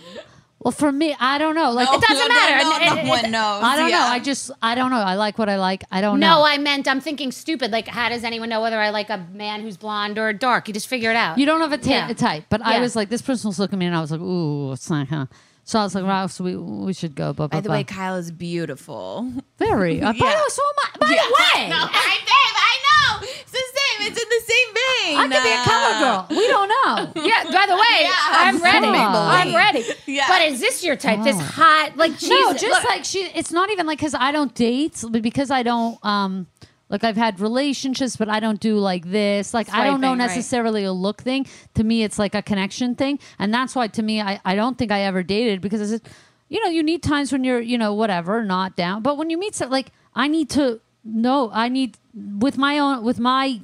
Well, 0.62 0.72
for 0.72 0.92
me, 0.92 1.16
I 1.18 1.38
don't 1.38 1.54
know. 1.54 1.70
Like 1.70 1.88
It 1.88 2.00
doesn't 2.02 2.16
No, 2.16 2.34
no, 2.34 2.34
matter. 2.34 2.62
No, 2.64 2.76
It- 3.00 3.04
no 3.04 3.08
one 3.08 3.30
knows. 3.30 3.62
I 3.64 3.76
don't 3.76 3.88
yeah. 3.88 4.00
know. 4.00 4.04
I 4.06 4.18
just 4.18 4.50
I 4.60 4.74
don't 4.74 4.90
know. 4.90 4.98
I 4.98 5.14
like 5.14 5.38
what 5.38 5.48
I 5.48 5.56
like. 5.56 5.84
I 5.90 6.00
don't 6.02 6.20
know. 6.20 6.38
No. 6.40 6.44
I 6.44 6.58
meant 6.58 6.86
I'm 6.86 7.00
thinking 7.00 7.32
stupid. 7.32 7.70
Like, 7.72 7.88
how 7.88 8.10
does 8.10 8.24
anyone 8.24 8.50
know 8.50 8.60
whether 8.60 8.78
I 8.78 8.90
like 8.90 9.08
a 9.08 9.26
man 9.32 9.62
who's 9.62 9.78
blonde 9.78 10.18
or 10.18 10.32
dark? 10.34 10.68
You 10.68 10.74
just 10.74 10.86
figure 10.88 11.10
it 11.10 11.16
out. 11.16 11.38
you 11.38 11.46
don't 11.46 11.60
have 11.62 11.72
a, 11.72 11.78
ta- 11.78 11.90
Yeah. 11.90 12.08
a 12.10 12.14
type. 12.14 12.44
But 12.50 12.60
I 12.64 12.74
Yeah. 12.74 12.80
was 12.80 12.94
like, 12.94 13.08
this 13.08 13.22
person 13.22 13.48
was 13.48 13.58
looking 13.58 13.76
at 13.76 13.80
me, 13.80 13.86
and 13.86 13.96
I 13.96 14.00
was 14.02 14.10
like, 14.10 14.20
ooh, 14.20 14.72
it's 14.72 14.90
not. 14.90 15.08
Huh. 15.08 15.26
So 15.64 15.78
I 15.78 15.84
was 15.84 15.94
like, 15.94 16.04
Ralph, 16.04 16.32
so 16.32 16.44
we 16.44 16.56
we 16.56 16.92
should 16.92 17.14
go. 17.14 17.32
Blah, 17.32 17.46
blah, 17.46 17.56
By 17.58 17.60
the 17.62 17.68
blah. 17.68 17.76
way, 17.78 17.84
Kyle 17.84 18.16
is 18.16 18.30
beautiful. 18.30 19.32
very. 19.58 20.02
Uh, 20.02 20.12
By 20.12 20.18
the 20.18 20.24
way, 20.24 20.42
so 20.48 20.62
am 20.62 20.74
I. 20.84 20.98
By 20.98 21.06
the 21.06 21.14
way, 21.14 21.68
No, 21.70 21.76
I, 21.88 22.16
babe, 22.20 22.56
I 22.70 22.74
know. 22.86 23.28
It's 23.40 23.52
the 23.52 23.58
same. 23.58 23.69
It's 24.02 24.22
in 24.22 24.28
the 24.28 24.42
same 24.46 24.68
vein. 24.74 25.18
I 25.18 25.22
could 25.22 25.42
be 25.42 25.52
a 25.52 25.64
cover 25.64 25.92
girl. 26.00 26.26
We 26.30 26.46
don't 26.48 26.68
know. 26.68 27.22
yeah. 27.22 27.44
By 27.44 27.66
the 27.66 27.74
way, 27.74 28.02
Yeah, 28.02 28.10
I'm 28.30 28.62
ready. 28.62 28.86
I'm 28.88 29.54
ready. 29.54 29.84
Yeah. 30.06 30.26
But 30.28 30.42
is 30.42 30.60
this 30.60 30.82
your 30.84 30.96
type? 30.96 31.22
This 31.22 31.40
hot, 31.40 31.96
like, 31.96 32.12
Jesus, 32.12 32.28
no, 32.30 32.52
just 32.52 32.64
look- 32.64 32.84
like 32.84 33.04
she. 33.04 33.20
It's 33.34 33.52
not 33.52 33.70
even 33.70 33.86
like 33.86 33.98
because 33.98 34.14
I 34.14 34.32
don't 34.32 34.54
date, 34.54 35.04
but 35.08 35.22
because 35.22 35.50
I 35.50 35.62
don't. 35.62 35.98
um 36.04 36.46
like 36.88 37.04
I've 37.04 37.16
had 37.16 37.38
relationships, 37.38 38.16
but 38.16 38.28
I 38.28 38.40
don't 38.40 38.58
do 38.58 38.76
like 38.78 39.08
this. 39.08 39.54
Like 39.54 39.72
I 39.72 39.84
don't 39.84 40.00
know 40.00 40.08
Swiping, 40.08 40.18
right. 40.18 40.26
necessarily 40.26 40.84
a 40.84 40.92
look 40.92 41.22
thing. 41.22 41.46
To 41.74 41.84
me, 41.84 42.02
it's 42.02 42.18
like 42.18 42.34
a 42.34 42.42
connection 42.42 42.96
thing, 42.96 43.20
and 43.38 43.54
that's 43.54 43.76
why 43.76 43.86
to 43.86 44.02
me, 44.02 44.20
I, 44.20 44.40
I 44.44 44.56
don't 44.56 44.76
think 44.76 44.90
I 44.90 45.02
ever 45.02 45.22
dated 45.22 45.60
because 45.60 45.92
it's, 45.92 46.08
you 46.48 46.60
know, 46.64 46.68
you 46.68 46.82
need 46.82 47.04
times 47.04 47.30
when 47.30 47.44
you're, 47.44 47.60
you 47.60 47.78
know, 47.78 47.94
whatever, 47.94 48.44
not 48.44 48.74
down. 48.74 49.02
But 49.02 49.18
when 49.18 49.30
you 49.30 49.38
meet, 49.38 49.54
some, 49.54 49.70
like 49.70 49.92
I 50.16 50.26
need 50.26 50.50
to 50.50 50.80
know, 51.04 51.50
I 51.52 51.68
need 51.68 51.96
with 52.12 52.58
my 52.58 52.80
own, 52.80 53.04
with 53.04 53.20
my 53.20 53.60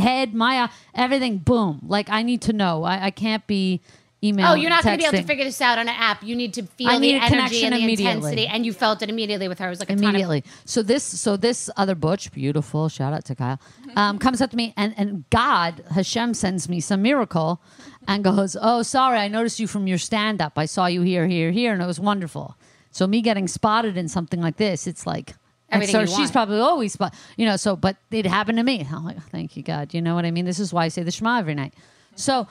head, 0.00 0.34
my 0.34 0.58
uh, 0.58 0.68
everything, 0.94 1.38
boom. 1.38 1.80
Like 1.86 2.08
I 2.10 2.22
need 2.22 2.42
to 2.42 2.52
know. 2.52 2.84
I, 2.84 3.06
I 3.06 3.10
can't 3.10 3.46
be 3.46 3.80
email. 4.22 4.48
Oh, 4.48 4.54
you're 4.54 4.70
not 4.70 4.82
going 4.82 4.98
to 4.98 5.02
be 5.02 5.06
able 5.06 5.18
to 5.18 5.24
figure 5.24 5.44
this 5.44 5.60
out 5.60 5.78
on 5.78 5.88
an 5.88 5.94
app. 5.96 6.22
You 6.22 6.36
need 6.36 6.54
to 6.54 6.62
feel 6.62 6.98
the 7.00 7.14
energy 7.14 7.64
and 7.64 7.74
the 7.74 7.92
intensity, 7.92 8.46
and 8.46 8.64
you 8.66 8.72
felt 8.72 9.02
it 9.02 9.08
immediately 9.08 9.48
with 9.48 9.58
her. 9.58 9.66
It 9.66 9.70
was 9.70 9.80
like 9.80 9.90
a 9.90 9.96
ton 9.96 10.04
of 10.04 10.10
immediately. 10.10 10.44
So 10.64 10.82
this, 10.82 11.02
so 11.04 11.36
this 11.36 11.70
other 11.76 11.94
butch, 11.94 12.32
beautiful. 12.32 12.88
Shout 12.88 13.12
out 13.12 13.24
to 13.26 13.34
Kyle. 13.34 13.60
Um, 13.96 14.18
comes 14.24 14.40
up 14.40 14.50
to 14.50 14.56
me 14.56 14.74
and 14.76 14.94
and 14.96 15.24
God 15.30 15.84
Hashem 15.90 16.34
sends 16.34 16.68
me 16.68 16.80
some 16.80 17.02
miracle, 17.02 17.60
and 18.06 18.24
goes, 18.24 18.56
"Oh, 18.60 18.82
sorry, 18.82 19.18
I 19.18 19.28
noticed 19.28 19.60
you 19.60 19.66
from 19.66 19.86
your 19.86 19.98
stand 19.98 20.40
up. 20.40 20.54
I 20.56 20.66
saw 20.66 20.86
you 20.86 21.02
here, 21.02 21.26
here, 21.26 21.50
here, 21.50 21.72
and 21.72 21.82
it 21.82 21.86
was 21.86 22.00
wonderful." 22.00 22.56
So 22.90 23.06
me 23.06 23.20
getting 23.22 23.46
spotted 23.46 23.96
in 23.96 24.08
something 24.08 24.40
like 24.40 24.56
this, 24.56 24.86
it's 24.86 25.06
like. 25.06 25.34
And 25.70 25.88
so 25.88 26.04
she's 26.06 26.30
probably 26.30 26.58
always, 26.58 26.92
spot, 26.94 27.14
you 27.36 27.46
know. 27.46 27.56
So, 27.56 27.76
but 27.76 27.96
it 28.10 28.26
happened 28.26 28.58
to 28.58 28.64
me. 28.64 28.86
I'm 28.92 29.04
like, 29.04 29.22
thank 29.30 29.56
you, 29.56 29.62
God. 29.62 29.94
You 29.94 30.02
know 30.02 30.14
what 30.14 30.24
I 30.24 30.30
mean? 30.30 30.44
This 30.44 30.58
is 30.58 30.72
why 30.72 30.84
I 30.84 30.88
say 30.88 31.02
the 31.02 31.10
Shema 31.10 31.38
every 31.38 31.54
night. 31.54 31.74
So, 32.16 32.48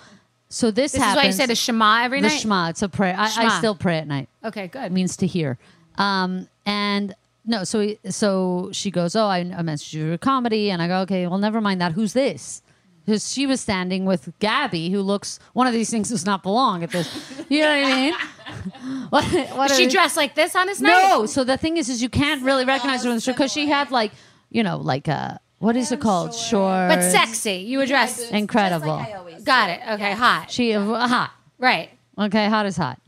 so 0.47 0.71
this, 0.71 0.93
This 0.93 1.01
happens. 1.01 1.17
is 1.17 1.23
why 1.23 1.27
you 1.27 1.33
say 1.33 1.45
the 1.47 1.55
Shema 1.55 2.03
every 2.03 2.21
night. 2.21 2.29
the. 2.29 2.35
Shema. 2.37 2.69
It's 2.69 2.81
a 2.81 2.89
prayer. 2.89 3.15
I, 3.17 3.25
I 3.35 3.57
still 3.57 3.75
pray 3.75 3.97
at 3.97 4.07
night 4.07 4.29
Okay, 4.43 4.67
good. 4.67 4.91
means 4.91 5.17
to 5.17 5.27
hear. 5.27 5.57
Um, 5.97 6.47
and 6.65 7.13
no, 7.45 7.63
so 7.65 7.95
so 8.09 8.69
she 8.71 8.89
goes, 8.91 9.15
oh, 9.15 9.25
I, 9.25 9.39
I 9.39 9.61
messaged 9.63 9.93
you 9.93 10.13
a 10.13 10.17
comedy, 10.17 10.71
and 10.71 10.81
I 10.81 10.87
go, 10.87 10.99
okay, 11.01 11.27
well, 11.27 11.39
never 11.39 11.59
mind 11.61 11.81
that. 11.81 11.91
Who's 11.93 12.13
this? 12.13 12.61
Because 13.09 13.31
she 13.31 13.47
was 13.47 13.59
standing 13.59 14.05
with 14.05 14.31
Gabby, 14.37 14.91
who 14.91 15.01
looks 15.01 15.39
one 15.53 15.65
of 15.65 15.73
these 15.73 15.89
things 15.89 16.09
does 16.09 16.27
not 16.27 16.43
belong 16.43 16.83
at 16.83 16.91
this. 16.91 17.09
You 17.49 17.61
know 17.61 17.81
what 17.81 17.91
I 17.91 17.95
mean? 17.95 18.13
what, 19.09 19.25
what 19.57 19.71
Is 19.71 19.77
she 19.77 19.87
dressed 19.87 20.15
like 20.15 20.35
this 20.35 20.55
on 20.55 20.67
this 20.67 20.79
night? 20.79 20.91
No. 20.91 21.25
So 21.25 21.43
the 21.43 21.57
thing 21.57 21.77
is, 21.77 21.89
is 21.89 22.03
you 22.03 22.09
can't 22.09 22.43
really 22.43 22.65
recognize 22.65 23.03
her 23.03 23.09
in 23.09 23.15
the 23.15 23.21
show 23.21 23.31
because 23.31 23.51
she 23.51 23.67
had 23.67 23.89
like, 23.89 24.11
you 24.51 24.61
know, 24.61 24.77
like 24.77 25.07
uh, 25.07 25.39
what 25.57 25.75
is 25.75 25.91
it 25.91 25.99
called? 25.99 26.35
Short, 26.35 26.87
but 26.87 27.01
sexy. 27.01 27.53
You 27.53 27.79
were 27.79 27.87
dressed. 27.87 28.31
incredible. 28.31 29.03
Got 29.43 29.71
it. 29.71 29.79
Okay, 29.89 30.11
hot. 30.11 30.51
She 30.51 30.75
uh, 30.75 31.07
hot. 31.07 31.31
Right. 31.57 31.89
Okay, 32.15 32.47
hot 32.47 32.67
is 32.67 32.77
hot. 32.77 33.01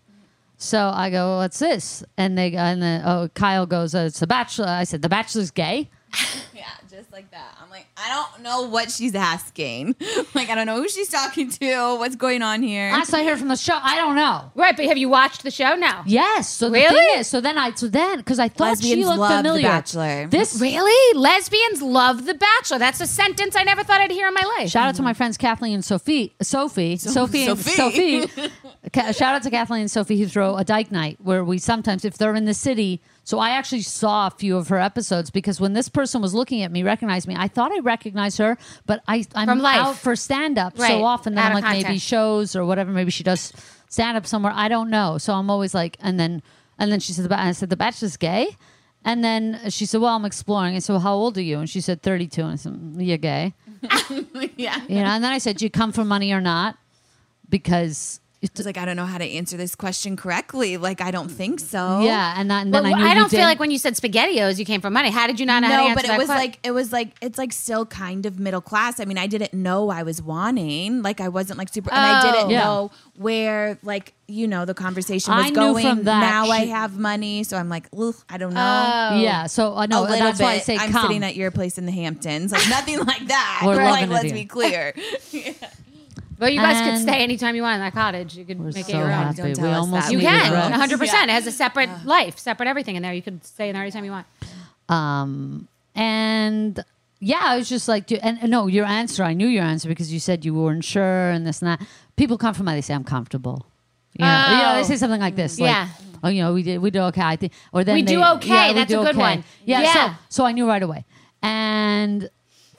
So 0.58 0.90
I 0.92 1.12
go, 1.12 1.38
what's 1.38 1.60
this? 1.60 2.04
And 2.18 2.36
they 2.36 2.50
go 2.50 2.58
and 2.58 2.82
then 2.82 3.04
oh, 3.06 3.30
Kyle 3.36 3.68
goes, 3.68 3.94
uh, 3.94 4.06
it's 4.08 4.20
the 4.20 4.26
Bachelor. 4.26 4.66
I 4.66 4.84
said, 4.84 5.04
the 5.04 5.10
Bachelor's 5.10 5.52
gay. 5.52 5.92
Yeah, 6.54 6.68
just 7.02 7.12
like 7.12 7.32
that. 7.32 7.56
I'm 7.62 7.70
like, 7.72 7.88
I 7.98 8.10
don't 8.10 8.44
know 8.44 8.64
what 8.70 8.92
she's 8.92 9.16
asking. 9.16 9.96
like, 10.36 10.50
I 10.50 10.56
don't 10.56 10.68
know 10.68 10.76
who 10.76 10.88
she's 10.88 11.10
talking 11.10 11.50
to. 11.50 11.96
What's 11.98 12.16
going 12.16 12.44
on 12.44 12.62
here? 12.62 12.92
Last 12.92 13.12
I 13.14 13.24
heard 13.24 13.40
from 13.40 13.48
the 13.48 13.56
show, 13.56 13.78
I 13.82 13.96
don't 13.96 14.16
know. 14.16 14.52
Right, 14.54 14.76
but 14.78 14.86
have 14.86 14.98
you 14.98 15.10
watched 15.10 15.42
the 15.44 15.50
show? 15.52 15.76
now? 15.76 16.04
Yes. 16.06 16.48
So 16.50 16.68
the 16.68 16.74
Really? 16.74 16.96
thing 16.96 17.20
is, 17.20 17.28
so 17.28 17.42
then 17.42 17.58
I, 17.58 17.72
so 17.74 17.88
then 17.88 18.18
because 18.18 18.38
I 18.40 18.50
thought 18.50 18.78
she 18.80 18.90
Lesbians 18.90 19.06
looked 19.08 19.20
love 19.20 19.30
The 19.32 19.38
familiar. 19.50 19.68
Bachelor. 19.68 20.28
This 20.28 20.60
Really? 20.62 21.18
Lesbians 21.20 21.82
love 21.82 22.26
The 22.26 22.34
Bachelor. 22.36 22.78
That's 22.78 23.02
a 23.02 23.08
sentence 23.08 23.56
I 23.56 23.64
never 23.64 23.84
thought 23.84 24.00
I'd 24.02 24.12
hear 24.12 24.28
in 24.28 24.34
my 24.34 24.44
life. 24.60 24.70
Shout 24.70 24.88
out 24.88 24.96
to 24.96 25.02
my 25.02 25.14
friends 25.14 25.38
Kathleen 25.38 25.74
and 25.74 25.84
Sophie, 25.86 26.36
Sophie, 26.42 26.98
Sophie, 26.98 27.48
and 27.48 27.58
Sophie. 27.60 28.28
Sophie. 28.28 28.52
Ca- 28.94 29.12
Shout 29.14 29.34
out 29.36 29.44
to 29.44 29.50
Kathleen 29.50 29.82
and 29.82 29.92
Sophie 29.92 30.20
who 30.20 30.28
throw 30.28 30.56
a 30.58 30.64
dyke 30.64 30.92
night 30.92 31.18
where 31.22 31.44
we 31.44 31.58
sometimes, 31.58 32.06
if 32.06 32.18
they're 32.18 32.36
in 32.36 32.46
the 32.46 32.54
city. 32.54 33.02
So 33.24 33.38
I 33.40 33.52
actually 33.52 33.82
saw 33.84 34.28
a 34.28 34.32
few 34.32 34.58
of 34.58 34.68
her 34.70 34.80
episodes 34.80 35.30
because 35.30 35.62
when 35.62 35.74
this 35.74 35.88
person 35.90 36.22
was 36.22 36.34
looking 36.34 36.64
at 36.64 36.72
me, 36.72 36.82
recognized 36.84 37.28
me, 37.28 37.36
I 37.38 37.48
thought 37.48 37.72
I 37.72 37.80
recognized 37.80 38.40
her, 38.40 38.58
but 38.88 39.02
I, 39.08 39.24
I'm 39.36 39.48
From 39.48 39.60
life. 39.60 39.78
out 39.78 39.96
for 39.98 40.16
stand 40.16 40.58
up 40.58 40.78
Right. 40.78 40.88
so 40.90 41.04
often 41.06 41.36
that 41.36 41.46
Out 41.46 41.52
I'm 41.52 41.58
of 41.58 41.64
like 41.64 41.72
maybe 41.74 41.84
context. 41.84 42.08
shows 42.08 42.56
or 42.56 42.66
whatever. 42.66 42.92
Maybe 42.92 43.12
she 43.12 43.24
does 43.24 43.54
stand 43.90 44.18
up 44.18 44.26
somewhere. 44.26 44.52
I 44.56 44.68
don't 44.70 44.90
know. 44.90 45.18
So 45.20 45.34
I'm 45.34 45.50
always 45.52 45.74
like, 45.76 45.98
and 46.02 46.20
then, 46.20 46.42
and 46.80 46.92
then 46.92 47.00
she 47.00 47.14
said, 47.14 47.26
the, 47.26 47.30
Ba- 47.30 47.40
I 47.40 47.52
said, 47.52 47.70
the 47.70 47.78
Bachelor's 47.78 48.18
gay. 48.18 48.58
And 49.06 49.24
then 49.24 49.60
she 49.70 49.86
said, 49.86 50.02
well, 50.02 50.16
I'm 50.16 50.26
exploring. 50.26 50.76
I 50.76 50.80
said, 50.80 50.94
well, 50.94 51.00
how 51.02 51.14
old 51.14 51.38
are 51.38 51.42
you? 51.42 51.60
And 51.60 51.70
she 51.70 51.80
said, 51.82 52.02
32. 52.02 52.42
And 52.42 52.52
I 52.52 52.56
said, 52.56 52.74
"Mm, 52.74 53.06
you're 53.08 53.18
gay. 53.18 53.54
yeah. 54.58 54.80
You 54.88 54.96
know, 55.02 55.06
and 55.10 55.24
then 55.24 55.32
I 55.32 55.40
said, 55.40 55.58
"Do 55.58 55.66
you 55.66 55.72
come 55.72 55.92
for 55.92 56.06
money 56.06 56.32
or 56.34 56.40
not?" 56.42 56.78
Because 57.50 58.20
It's 58.44 58.66
like 58.66 58.76
I 58.78 58.86
don't 58.86 58.96
know 58.96 59.06
how 59.06 59.20
to 59.20 59.24
answer 59.24 59.56
this 59.56 59.76
question 59.76 60.18
correctly. 60.18 60.78
Like 60.78 61.00
I 61.00 61.12
don't 61.12 61.30
think 61.30 61.60
so. 61.60 62.02
yeah, 62.02 62.34
and, 62.38 62.50
that, 62.50 62.64
and 62.66 62.74
then 62.74 62.84
Well, 62.86 62.96
I 62.96 62.98
knew 62.98 63.06
I 63.06 63.14
don't 63.14 63.30
feel 63.30 63.42
did. 63.42 63.46
like 63.46 63.60
when 63.60 63.70
you 63.70 63.78
said 63.78 63.94
spaghettios, 63.94 64.58
you 64.58 64.66
came 64.66 64.82
from 64.82 64.94
money. 64.94 65.12
How 65.12 65.28
did 65.28 65.40
you 65.40 65.46
not 65.46 65.62
know 65.62 65.68
how 65.68 65.76
to 65.78 65.82
No, 65.84 65.90
answer 65.90 66.08
but 66.08 66.16
it 66.16 66.18
was 66.18 66.28
que- 66.28 66.34
like 66.36 66.60
it 66.64 66.72
was 66.72 66.92
like 66.92 67.10
it's 67.22 67.38
like 67.38 67.54
still 67.54 67.86
kind 67.86 68.26
of 68.26 68.40
middle 68.40 68.60
class. 68.62 69.00
I 69.00 69.06
mean, 69.06 69.20
I 69.20 69.28
didn't 69.28 69.54
know 69.54 69.90
I 69.92 70.02
was 70.02 70.24
wanting. 70.24 71.04
Like 71.04 71.22
I 71.22 71.28
wasn't 71.30 71.60
like 71.60 71.72
super, 71.72 71.92
and 71.92 72.00
I 72.00 72.20
Oh. 72.20 72.32
didn't 72.32 72.50
Yeah. 72.50 72.64
know 72.64 72.92
where 73.16 73.78
like 73.84 74.16
you 74.28 74.48
know 74.48 74.66
the 74.66 74.74
conversation 74.74 75.36
was 75.36 75.46
I 75.46 75.50
knew 75.50 75.56
going. 75.56 75.86
from 75.86 76.04
that 76.06 76.20
now 76.22 76.46
I 76.52 76.66
have 76.66 76.98
money, 76.98 77.44
so 77.44 77.58
I'm 77.58 77.70
like, 77.70 77.90
I 78.28 78.38
don't 78.40 78.56
know. 78.56 79.10
Oh. 79.12 79.20
yeah. 79.22 79.46
So 79.46 79.74
uh, 79.74 79.82
I 79.82 79.84
a 79.84 79.88
know 79.88 80.02
little 80.02 80.18
that's 80.18 80.40
bit. 80.40 80.44
why 80.46 80.54
I 80.54 80.58
say 80.60 80.78
I'm 80.78 80.92
come. 80.92 81.04
sitting 81.04 81.24
at 81.24 81.36
your 81.36 81.52
place 81.52 81.78
in 81.78 81.86
the 81.86 81.92
Hamptons, 81.92 82.52
like 82.52 82.68
nothing 82.70 82.98
like 83.06 83.28
that. 83.28 83.62
We're 83.64 83.76
like, 83.84 84.10
loving 84.10 84.10
it 84.10 84.14
let's 84.14 84.32
be 84.34 84.46
clear. 84.46 84.96
Well, 86.42 86.50
you 86.50 86.60
guys 86.60 86.82
could 86.82 87.00
stay 87.00 87.22
anytime 87.24 87.56
you 87.56 87.62
want 87.62 87.76
in 87.76 87.82
that 87.82 87.94
cottage. 87.94 88.36
You 88.36 88.44
could 88.46 88.60
We're 88.60 88.72
make 88.72 88.86
so 88.88 88.94
it 88.94 88.98
your 88.98 89.04
own. 89.04 89.12
happy. 89.12 89.38
Don't 89.38 89.48
We 89.50 89.54
tell 89.54 89.70
us 89.72 89.78
almost 89.78 90.08
that. 90.08 90.12
You 90.14 90.20
can, 90.20 90.52
100. 90.52 90.98
percent 91.00 91.30
Yeah. 91.30 91.38
It 91.38 91.44
has 91.44 91.46
a 91.48 91.52
separate 91.52 91.90
life, 92.04 92.40
separate 92.40 92.68
everything 92.68 92.96
in 92.96 93.04
there. 93.04 93.14
You 93.14 93.22
could 93.22 93.46
stay 93.46 93.70
in 93.70 93.74
there 93.76 93.84
anytime 93.84 94.04
you 94.06 94.12
want. 94.12 94.26
Um, 94.90 95.68
and 95.94 96.84
yeah, 97.20 97.42
I 97.44 97.58
was 97.58 97.70
just 97.70 97.88
like, 97.88 98.12
and, 98.12 98.40
and 98.42 98.50
no, 98.50 98.66
your 98.66 98.86
answer, 98.86 99.24
I 99.24 99.34
knew 99.34 99.48
your 99.48 99.64
answer 99.64 99.88
because 99.88 100.12
you 100.12 100.20
said 100.20 100.44
you 100.44 100.56
weren't 100.56 100.84
sure 100.84 101.30
and 101.30 101.46
this 101.46 101.62
and 101.62 101.68
that. 101.70 101.88
People 102.16 102.40
come 102.40 102.56
from 102.56 102.66
money, 102.66 102.78
they 102.78 102.82
say 102.82 102.96
I'm 102.96 103.04
comfortable. 103.04 103.68
You 104.18 104.26
know, 104.26 104.46
you 104.50 104.58
know, 104.58 104.74
they 104.74 104.80
Oh. 104.82 104.84
say 104.84 104.98
something 104.98 105.22
like 105.22 105.36
this, 105.36 105.60
like, 105.60 105.70
Yeah. 105.70 105.88
oh, 106.24 106.30
you 106.30 106.42
know, 106.42 106.54
we 106.54 106.64
did, 106.64 106.80
we 106.80 106.90
do 106.90 107.02
okay. 107.04 107.22
I 107.22 107.36
think, 107.36 107.54
or 107.72 107.84
then 107.84 107.96
We 107.96 108.02
they, 108.02 108.14
do 108.16 108.24
okay. 108.24 108.48
yeah, 108.50 108.68
we 108.70 108.74
That's 108.74 108.92
a 108.92 108.98
good 108.98 109.08
okay. 109.10 109.18
one. 109.18 109.44
Yeah, 109.64 109.82
Yeah. 109.82 109.94
So, 109.94 110.14
so 110.30 110.46
I 110.46 110.54
knew 110.54 110.68
right 110.68 110.82
away. 110.84 111.06
And 111.44 112.30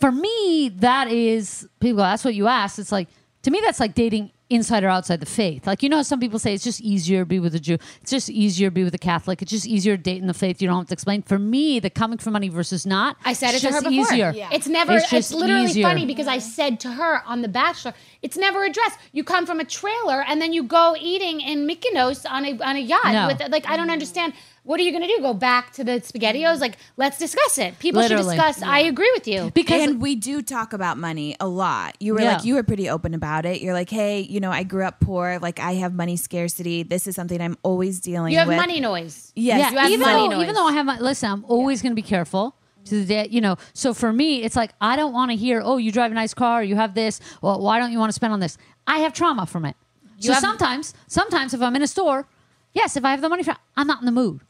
for 0.00 0.10
me, 0.10 0.68
that 0.76 1.10
is 1.12 1.68
people. 1.80 1.98
go, 1.98 2.02
That's 2.02 2.24
what 2.24 2.34
you 2.34 2.48
asked. 2.48 2.78
It's 2.80 2.90
like 2.92 3.08
to 3.42 3.50
me, 3.50 3.60
that's 3.64 3.80
like 3.80 3.94
dating 3.94 4.30
inside 4.50 4.84
or 4.84 4.88
outside 4.88 5.18
the 5.20 5.26
faith. 5.26 5.66
Like 5.66 5.82
you 5.82 5.88
know, 5.88 6.02
some 6.02 6.20
people 6.20 6.38
say 6.38 6.52
it's 6.54 6.62
just 6.62 6.80
easier 6.80 7.20
to 7.20 7.26
be 7.26 7.40
with 7.40 7.54
a 7.54 7.60
Jew. 7.60 7.78
It's 8.02 8.10
just 8.10 8.28
easier 8.30 8.68
to 8.68 8.70
be 8.70 8.84
with 8.84 8.94
a 8.94 8.98
Catholic. 8.98 9.40
It's 9.42 9.50
just 9.50 9.66
easier 9.66 9.96
to 9.96 10.02
date 10.02 10.20
in 10.20 10.26
the 10.26 10.34
faith. 10.34 10.60
You 10.60 10.68
don't 10.68 10.78
have 10.78 10.88
to 10.88 10.92
explain. 10.92 11.22
For 11.22 11.38
me, 11.38 11.80
the 11.80 11.90
coming 11.90 12.18
for 12.18 12.30
money 12.30 12.48
versus 12.48 12.84
not. 12.86 13.16
I 13.24 13.32
said 13.32 13.50
it 13.50 13.54
it's 13.54 13.62
to 13.62 13.72
her 13.72 13.80
before. 13.80 14.12
Easier. 14.12 14.32
It's 14.52 14.68
never. 14.68 14.94
It's 14.96 15.12
It's, 15.12 15.32
literally 15.32 15.64
easier. 15.64 15.86
funny 15.88 16.06
because 16.06 16.28
I 16.28 16.38
said 16.38 16.80
to 16.80 16.92
her 16.92 17.22
on 17.26 17.42
The 17.42 17.48
Bachelor, 17.48 17.94
it's 18.20 18.36
never 18.36 18.64
addressed. 18.64 18.98
You 19.12 19.24
come 19.24 19.46
from 19.46 19.58
a 19.58 19.64
trailer 19.64 20.22
and 20.22 20.40
then 20.40 20.52
you 20.52 20.62
go 20.62 20.94
eating 21.00 21.40
in 21.40 21.66
Mykonos 21.66 22.30
on 22.30 22.44
a 22.44 22.58
on 22.62 22.76
a 22.76 22.80
yacht. 22.80 23.12
No. 23.12 23.26
With 23.28 23.50
like, 23.50 23.66
I 23.66 23.76
don't 23.76 23.90
understand. 23.90 24.34
What 24.64 24.78
are 24.78 24.84
you 24.84 24.92
going 24.92 25.02
to 25.02 25.08
do? 25.08 25.18
Go 25.20 25.34
back 25.34 25.72
to 25.72 25.82
the 25.84 25.92
spaghettios? 26.00 26.60
Like, 26.60 26.76
let's 26.96 27.18
discuss 27.18 27.58
it. 27.58 27.76
People 27.80 28.00
Literally. 28.00 28.36
should 28.36 28.42
discuss. 28.44 28.62
I 28.62 28.80
agree 28.80 29.10
with 29.12 29.26
you. 29.26 29.50
because 29.54 29.82
and 29.82 30.00
we 30.00 30.14
do 30.14 30.40
talk 30.40 30.72
about 30.72 30.98
money 30.98 31.34
a 31.40 31.48
lot. 31.48 31.96
You 31.98 32.14
were 32.14 32.20
Yeah. 32.20 32.34
like, 32.36 32.44
you 32.44 32.54
were 32.54 32.62
pretty 32.62 32.88
open 32.88 33.12
about 33.12 33.44
it. 33.44 33.60
You're 33.60 33.74
like, 33.74 33.90
hey, 33.90 34.20
you 34.20 34.38
know, 34.38 34.52
I 34.52 34.62
grew 34.62 34.84
up 34.84 35.00
poor. 35.00 35.40
Like, 35.42 35.58
I 35.58 35.72
have 35.74 35.92
money 35.94 36.16
scarcity. 36.16 36.84
This 36.84 37.08
is 37.08 37.16
something 37.16 37.40
I'm 37.40 37.58
always 37.64 37.98
dealing 38.00 38.32
You 38.32 38.38
have 38.38 38.46
with. 38.46 38.56
money 38.56 38.78
noise. 38.78 39.32
Yes, 39.34 39.58
yeah, 39.58 39.70
you 39.72 39.78
have 39.78 39.90
even 39.90 40.00
money 40.06 40.28
though, 40.28 40.34
noise. 40.36 40.42
even 40.44 40.54
though 40.54 40.66
I 40.68 40.72
have 40.74 40.86
my 40.86 40.98
listen, 41.00 41.28
I'm 41.30 41.44
always 41.46 41.82
going 41.82 41.90
to 41.90 41.96
be 41.96 42.02
careful 42.02 42.54
to 42.84 43.00
the 43.00 43.04
day, 43.04 43.28
you 43.32 43.40
know. 43.40 43.56
So 43.74 43.92
for 43.92 44.12
me, 44.12 44.42
it's 44.44 44.54
like 44.54 44.70
I 44.80 44.94
don't 44.94 45.12
want 45.12 45.32
to 45.32 45.36
hear, 45.36 45.60
"Oh, 45.64 45.76
you 45.78 45.90
drive 45.90 46.12
a 46.12 46.14
nice 46.14 46.34
car, 46.34 46.62
you 46.62 46.76
have 46.76 46.94
this. 46.94 47.20
Well, 47.40 47.60
why 47.60 47.80
don't 47.80 47.90
you 47.90 47.98
want 47.98 48.10
to 48.10 48.14
spend 48.14 48.32
on 48.32 48.38
this?" 48.38 48.58
I 48.86 48.98
have 48.98 49.12
trauma 49.12 49.44
from 49.46 49.64
it. 49.64 49.74
You 50.18 50.28
so 50.28 50.32
have- 50.34 50.40
sometimes, 50.40 50.94
sometimes 51.08 51.52
if 51.52 51.60
I'm 51.62 51.74
in 51.74 51.82
a 51.82 51.86
store, 51.88 52.28
yes, 52.74 52.96
if 52.96 53.04
I 53.04 53.10
have 53.10 53.20
the 53.22 53.28
money 53.28 53.42
for, 53.42 53.56
I'm 53.76 53.88
not 53.88 53.98
in 54.00 54.06
the 54.06 54.12
mood. 54.12 54.40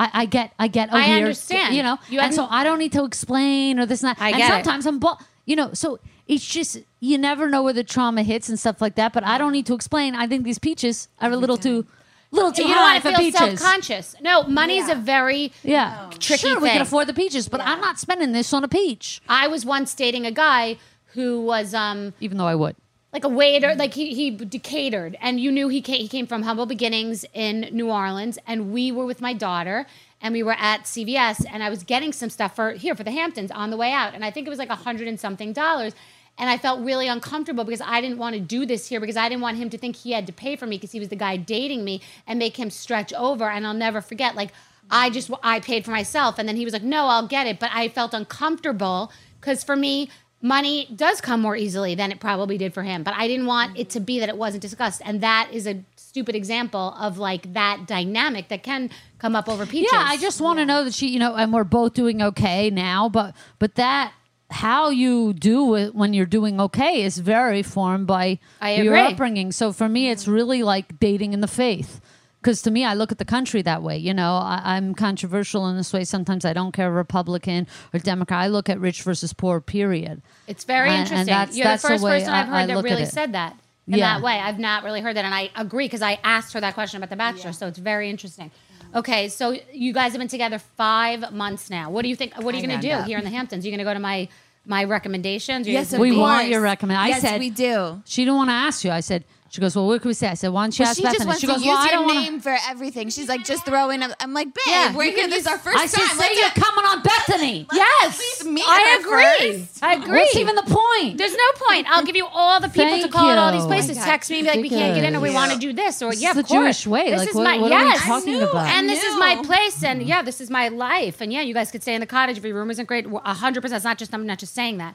I, 0.00 0.10
I 0.22 0.24
get, 0.26 0.52
I 0.58 0.66
get. 0.68 0.88
a 0.88 0.94
I 0.94 1.06
weird- 1.08 1.18
understand. 1.18 1.74
you 1.76 1.82
know, 1.82 1.98
You 2.08 2.20
and 2.20 2.34
so 2.34 2.46
I 2.48 2.64
don't 2.64 2.78
need 2.78 2.92
to 2.92 3.04
explain 3.04 3.78
or 3.78 3.86
this 3.86 4.02
and 4.02 4.08
that. 4.10 4.20
I 4.20 4.28
and 4.30 4.38
get 4.38 4.50
it. 4.50 4.52
sometimes 4.64 4.86
I'm, 4.86 4.98
bu- 4.98 5.20
you 5.46 5.56
know, 5.56 5.72
so 5.74 5.98
it's 6.26 6.46
just 6.46 6.78
you 7.00 7.18
never 7.18 7.48
know 7.50 7.62
where 7.62 7.72
the 7.72 7.84
trauma 7.84 8.22
hits 8.22 8.48
and 8.48 8.58
stuff 8.58 8.80
like 8.80 8.94
that. 8.96 9.12
But 9.12 9.24
I 9.24 9.36
don't 9.38 9.52
need 9.52 9.66
to 9.66 9.74
explain. 9.74 10.14
I 10.14 10.26
think 10.26 10.44
these 10.44 10.58
peaches 10.58 11.08
are 11.20 11.30
a 11.30 11.36
little 11.36 11.56
too, 11.58 11.86
little 12.30 12.52
too 12.52 12.62
you 12.62 12.68
don't 12.74 12.82
want 12.82 13.02
for 13.02 13.10
to 13.10 13.16
feel 13.16 13.24
peaches. 13.32 13.60
self-conscious. 13.60 14.14
No, 14.22 14.44
money's 14.44 14.88
a 14.88 14.94
very 14.94 15.52
Yeah, 15.62 16.08
tricky 16.18 16.48
Sure, 16.48 16.56
we 16.60 16.68
thing. 16.68 16.72
can 16.78 16.82
afford 16.82 17.06
the 17.08 17.14
peaches, 17.14 17.48
but 17.48 17.60
I'm 17.60 17.80
not 17.80 17.98
spending 17.98 18.32
this 18.32 18.52
on 18.54 18.64
a 18.64 18.68
peach, 18.68 19.20
I 19.28 19.48
was 19.48 19.64
once 19.66 19.92
dating 19.94 20.24
a 20.26 20.30
guy 20.32 20.76
who 21.14 21.40
was 21.42 21.74
um 21.74 22.14
even 22.20 22.38
though 22.38 22.46
I 22.46 22.54
would. 22.54 22.76
Like 23.12 23.24
a 23.24 23.28
waiter, 23.28 23.68
mm-hmm. 23.68 23.78
like 23.78 23.94
he 23.94 24.14
he 24.14 24.36
catered, 24.60 25.16
and 25.20 25.40
you 25.40 25.50
knew 25.50 25.68
he 25.68 25.80
came, 25.80 26.00
he 26.00 26.08
came 26.08 26.26
from 26.26 26.42
humble 26.42 26.66
beginnings 26.66 27.24
in 27.34 27.68
New 27.72 27.90
Orleans, 27.90 28.38
and 28.46 28.72
we 28.72 28.92
were 28.92 29.04
with 29.04 29.20
my 29.20 29.32
daughter, 29.32 29.86
and 30.20 30.32
we 30.32 30.42
were 30.42 30.56
at 30.58 30.84
CVS, 30.84 31.44
and 31.50 31.62
I 31.62 31.70
was 31.70 31.82
getting 31.82 32.12
some 32.12 32.30
stuff 32.30 32.54
for 32.54 32.72
here 32.72 32.94
for 32.94 33.04
the 33.04 33.10
Hamptons 33.10 33.50
on 33.50 33.70
the 33.70 33.76
way 33.76 33.92
out, 33.92 34.14
and 34.14 34.24
I 34.24 34.30
think 34.30 34.46
it 34.46 34.50
was 34.50 34.58
like 34.58 34.70
a 34.70 34.76
hundred 34.76 35.08
and 35.08 35.18
something 35.18 35.52
dollars. 35.52 35.94
And 36.38 36.48
I 36.48 36.56
felt 36.56 36.80
really 36.80 37.06
uncomfortable 37.06 37.64
because 37.64 37.82
I 37.82 38.00
didn't 38.00 38.16
want 38.16 38.34
to 38.34 38.40
do 38.40 38.64
this 38.64 38.88
here 38.88 38.98
because 38.98 39.16
I 39.16 39.28
didn't 39.28 39.42
want 39.42 39.58
him 39.58 39.68
to 39.70 39.76
think 39.76 39.94
he 39.94 40.12
had 40.12 40.26
to 40.26 40.32
pay 40.32 40.56
for 40.56 40.64
me 40.64 40.78
because 40.78 40.92
he 40.92 40.98
was 40.98 41.10
the 41.10 41.16
guy 41.16 41.36
dating 41.36 41.84
me 41.84 42.00
and 42.26 42.38
make 42.38 42.58
him 42.58 42.70
stretch 42.70 43.12
over. 43.12 43.50
And 43.50 43.66
I'll 43.66 43.74
never 43.74 44.00
forget, 44.00 44.34
like, 44.36 44.52
I 44.90 45.10
just, 45.10 45.30
I 45.42 45.60
paid 45.60 45.84
for 45.84 45.90
myself. 45.90 46.38
And 46.38 46.48
then 46.48 46.56
he 46.56 46.64
was 46.64 46.72
like, 46.72 46.82
no, 46.82 47.06
I'll 47.06 47.26
get 47.26 47.46
it. 47.46 47.60
But 47.60 47.70
I 47.74 47.88
felt 47.88 48.14
uncomfortable 48.14 49.12
because 49.38 49.62
for 49.62 49.76
me, 49.76 50.08
money 50.42 50.88
does 50.94 51.20
come 51.20 51.40
more 51.40 51.56
easily 51.56 51.94
than 51.94 52.10
it 52.12 52.20
probably 52.20 52.56
did 52.56 52.72
for 52.72 52.82
him. 52.82 53.02
But 53.02 53.14
I 53.14 53.28
didn't 53.28 53.46
want 53.46 53.78
it 53.78 53.90
to 53.90 54.00
be 54.00 54.20
that 54.20 54.28
it 54.28 54.36
wasn't 54.36 54.62
discussed. 54.62 55.02
And 55.04 55.20
that 55.20 55.50
is 55.52 55.66
a 55.66 55.84
stupid 55.96 56.34
example 56.34 56.94
of 56.98 57.18
like 57.18 57.52
that 57.52 57.86
dynamic 57.86 58.48
that 58.48 58.62
can 58.62 58.90
come 59.18 59.36
up 59.36 59.48
over 59.48 59.66
peaches. 59.66 59.90
Yeah, 59.92 60.04
I 60.06 60.16
just 60.16 60.40
want 60.40 60.58
to 60.58 60.66
know 60.66 60.84
that 60.84 60.94
she, 60.94 61.08
you 61.08 61.18
know, 61.18 61.34
and 61.36 61.52
we're 61.52 61.64
both 61.64 61.94
doing 61.94 62.22
okay 62.22 62.70
now, 62.70 63.08
but 63.08 63.34
but 63.58 63.74
that 63.76 64.12
how 64.50 64.90
you 64.90 65.32
do 65.32 65.76
it 65.76 65.94
when 65.94 66.12
you're 66.12 66.26
doing 66.26 66.60
okay 66.60 67.02
is 67.02 67.18
very 67.18 67.62
formed 67.62 68.06
by 68.06 68.38
your 68.60 68.96
upbringing. 68.96 69.52
So 69.52 69.72
for 69.72 69.88
me, 69.88 70.10
it's 70.10 70.26
really 70.26 70.62
like 70.62 70.98
dating 70.98 71.32
in 71.32 71.40
the 71.40 71.48
faith. 71.48 72.00
Because 72.40 72.62
to 72.62 72.70
me, 72.70 72.84
I 72.86 72.94
look 72.94 73.12
at 73.12 73.18
the 73.18 73.24
country 73.26 73.60
that 73.62 73.82
way. 73.82 73.98
You 73.98 74.14
know, 74.14 74.36
I, 74.36 74.62
I'm 74.64 74.94
controversial 74.94 75.66
in 75.68 75.76
this 75.76 75.92
way. 75.92 76.04
Sometimes 76.04 76.44
I 76.46 76.52
don't 76.54 76.72
care 76.72 76.90
Republican 76.90 77.66
or 77.92 78.00
Democrat. 78.00 78.40
I 78.40 78.46
look 78.46 78.70
at 78.70 78.80
rich 78.80 79.02
versus 79.02 79.32
poor. 79.34 79.60
Period. 79.60 80.22
It's 80.46 80.64
very 80.64 80.88
And- 80.88 80.98
and 81.00 81.02
interesting. 81.02 81.26
that's- 81.26 81.56
You're 81.56 81.64
the 81.64 81.68
that's 81.70 81.82
the 81.82 81.88
first 81.88 82.04
way 82.04 82.18
person 82.20 82.32
I've 82.32 82.48
I- 82.48 82.50
I 82.50 82.60
heard 82.62 82.70
that 82.70 82.82
really 82.84 83.04
said 83.04 83.34
that 83.34 83.56
in 83.86 83.98
Yeah. 83.98 84.14
that 84.14 84.22
way. 84.22 84.38
I've 84.38 84.58
not 84.58 84.84
really 84.84 85.02
heard 85.02 85.16
that, 85.16 85.24
and 85.26 85.34
I 85.34 85.50
agree 85.54 85.84
because 85.84 86.00
I 86.02 86.18
asked 86.24 86.54
her 86.54 86.60
that 86.60 86.72
question 86.74 86.96
about 86.96 87.10
The 87.10 87.16
Bachelor, 87.16 87.52
so 87.52 87.66
it's 87.66 87.78
very 87.78 88.08
interesting. 88.08 88.50
Okay, 88.94 89.28
so 89.28 89.56
you 89.72 89.92
guys 89.92 90.12
have 90.12 90.18
been 90.18 90.26
together 90.28 90.58
five 90.58 91.32
months 91.32 91.68
now. 91.70 91.90
What 91.90 92.02
do 92.02 92.08
you 92.08 92.16
think? 92.16 92.34
What 92.42 92.54
are 92.54 92.58
you 92.58 92.66
going 92.66 92.80
to 92.80 92.88
do 92.88 92.92
up. 92.92 93.06
here 93.06 93.18
in 93.18 93.24
the 93.24 93.30
Hamptons? 93.30 93.64
You're 93.66 93.70
going 93.70 93.78
to 93.78 93.84
go 93.84 93.94
to 93.94 94.00
my 94.00 94.28
my 94.66 94.84
recommendations? 94.84 95.66
You're 95.66 95.74
Yes, 95.74 95.90
gonna 95.90 96.00
we 96.02 96.12
want 96.16 96.40
course. 96.42 96.50
your 96.50 96.60
recommend. 96.60 96.98
I 97.00 97.08
yes, 97.08 97.20
said 97.22 97.38
we 97.38 97.50
do. 97.50 98.02
she 98.04 98.22
didn't 98.24 98.36
want 98.36 98.50
to 98.50 98.54
ask 98.54 98.84
you. 98.84 98.90
I 98.90 99.00
said 99.00 99.24
she 99.52 99.60
goes, 99.60 99.74
well, 99.74 99.86
what 99.88 100.00
could 100.00 100.08
we 100.08 100.14
say? 100.14 100.28
I 100.28 100.34
said, 100.34 100.48
why 100.48 100.62
don't 100.62 100.78
you 100.78 100.84
Well, 100.84 100.90
ask 100.90 100.96
she 100.98 101.02
just 101.02 101.18
Bethenny? 101.18 101.26
wants 101.26 101.40
She 101.40 101.46
to 101.48 101.52
goes, 101.54 101.64
use 101.64 101.74
I 101.76 101.82
your 101.86 101.92
don't 101.92 102.06
want 102.06 102.18
name 102.20 102.40
for 102.40 102.56
everything. 102.68 103.10
She's 103.10 103.28
like, 103.28 103.44
just 103.44 103.64
throw 103.66 103.90
in. 103.90 104.00
A, 104.02 104.14
I'm 104.20 104.32
like, 104.32 104.46
babe, 104.54 104.62
Yeah, 104.68 104.94
we're 104.96 105.04
you 105.04 105.16
here. 105.16 105.28
This 105.28 105.40
is 105.40 105.46
our 105.48 105.58
first 105.58 105.76
I 105.76 105.86
time. 105.88 106.06
say 106.16 106.16
Let's 106.18 106.40
you're 106.40 106.50
do- 106.54 106.60
coming 106.60 106.84
on 106.86 107.02
Bethenny. 107.02 107.66
Yes, 107.72 108.44
meet 108.44 108.64
I 108.64 108.80
her 108.94 109.00
agree. 109.40 109.58
first. 109.64 109.82
I 109.82 109.94
agree. 109.94 110.18
What's 110.20 110.36
even 110.36 110.54
the 110.54 110.62
point? 110.62 111.18
There's 111.18 111.34
no 111.34 111.66
point. 111.68 111.86
I'll 111.90 112.04
give 112.04 112.14
you 112.16 112.26
all 112.26 112.60
the 112.60 112.68
people 112.68 112.84
to 112.90 113.00
Thank 113.02 113.12
call 113.12 113.28
at 113.30 113.38
all 113.38 113.50
these 113.52 113.62
oh 113.62 113.66
places. 113.66 113.98
Oh. 113.98 114.04
Text 114.04 114.30
me 114.30 114.38
and 114.38 114.46
be 114.46 114.50
like, 114.52 114.62
we 114.62 114.68
can't 114.68 114.94
get 114.94 115.04
in, 115.04 115.16
or 115.16 115.20
we 115.20 115.30
Yes. 115.30 115.34
want 115.34 115.52
to 115.52 115.58
do 115.58 115.72
this, 115.72 116.00
or 116.00 116.10
This 116.10 116.22
yeah, 116.22 116.30
of 116.30 116.36
the 116.36 116.42
course. 116.44 116.52
Jewish 116.82 116.86
way. 116.86 117.10
This 117.10 117.18
Like, 117.18 117.28
is 117.30 117.34
what- 117.34 117.44
my 117.44 117.58
what 117.58 117.72
are 117.72 117.82
we 117.84 117.90
yes. 117.90 118.02
talking 118.04 118.32
knew. 118.34 118.48
about? 118.48 118.66
And 118.68 118.88
this 118.88 119.02
is 119.02 119.16
my 119.18 119.36
place, 119.44 119.82
and 119.82 120.02
yeah, 120.02 120.22
this 120.22 120.40
is 120.40 120.48
my 120.48 120.68
life, 120.68 121.20
and 121.20 121.32
yeah, 121.32 121.40
you 121.40 121.54
guys 121.54 121.70
could 121.72 121.82
stay 121.82 121.94
in 121.94 122.00
the 122.00 122.06
cottage 122.06 122.38
if 122.38 122.44
your 122.44 122.54
room 122.54 122.70
isn't 122.70 122.86
great. 122.86 123.06
A 123.24 123.34
hundred 123.34 123.62
percent. 123.62 123.78
It's 123.78 123.84
not 123.84 123.98
just 123.98 124.14
I'm 124.14 124.26
not 124.26 124.38
just 124.38 124.54
saying 124.54 124.78
that. 124.78 124.94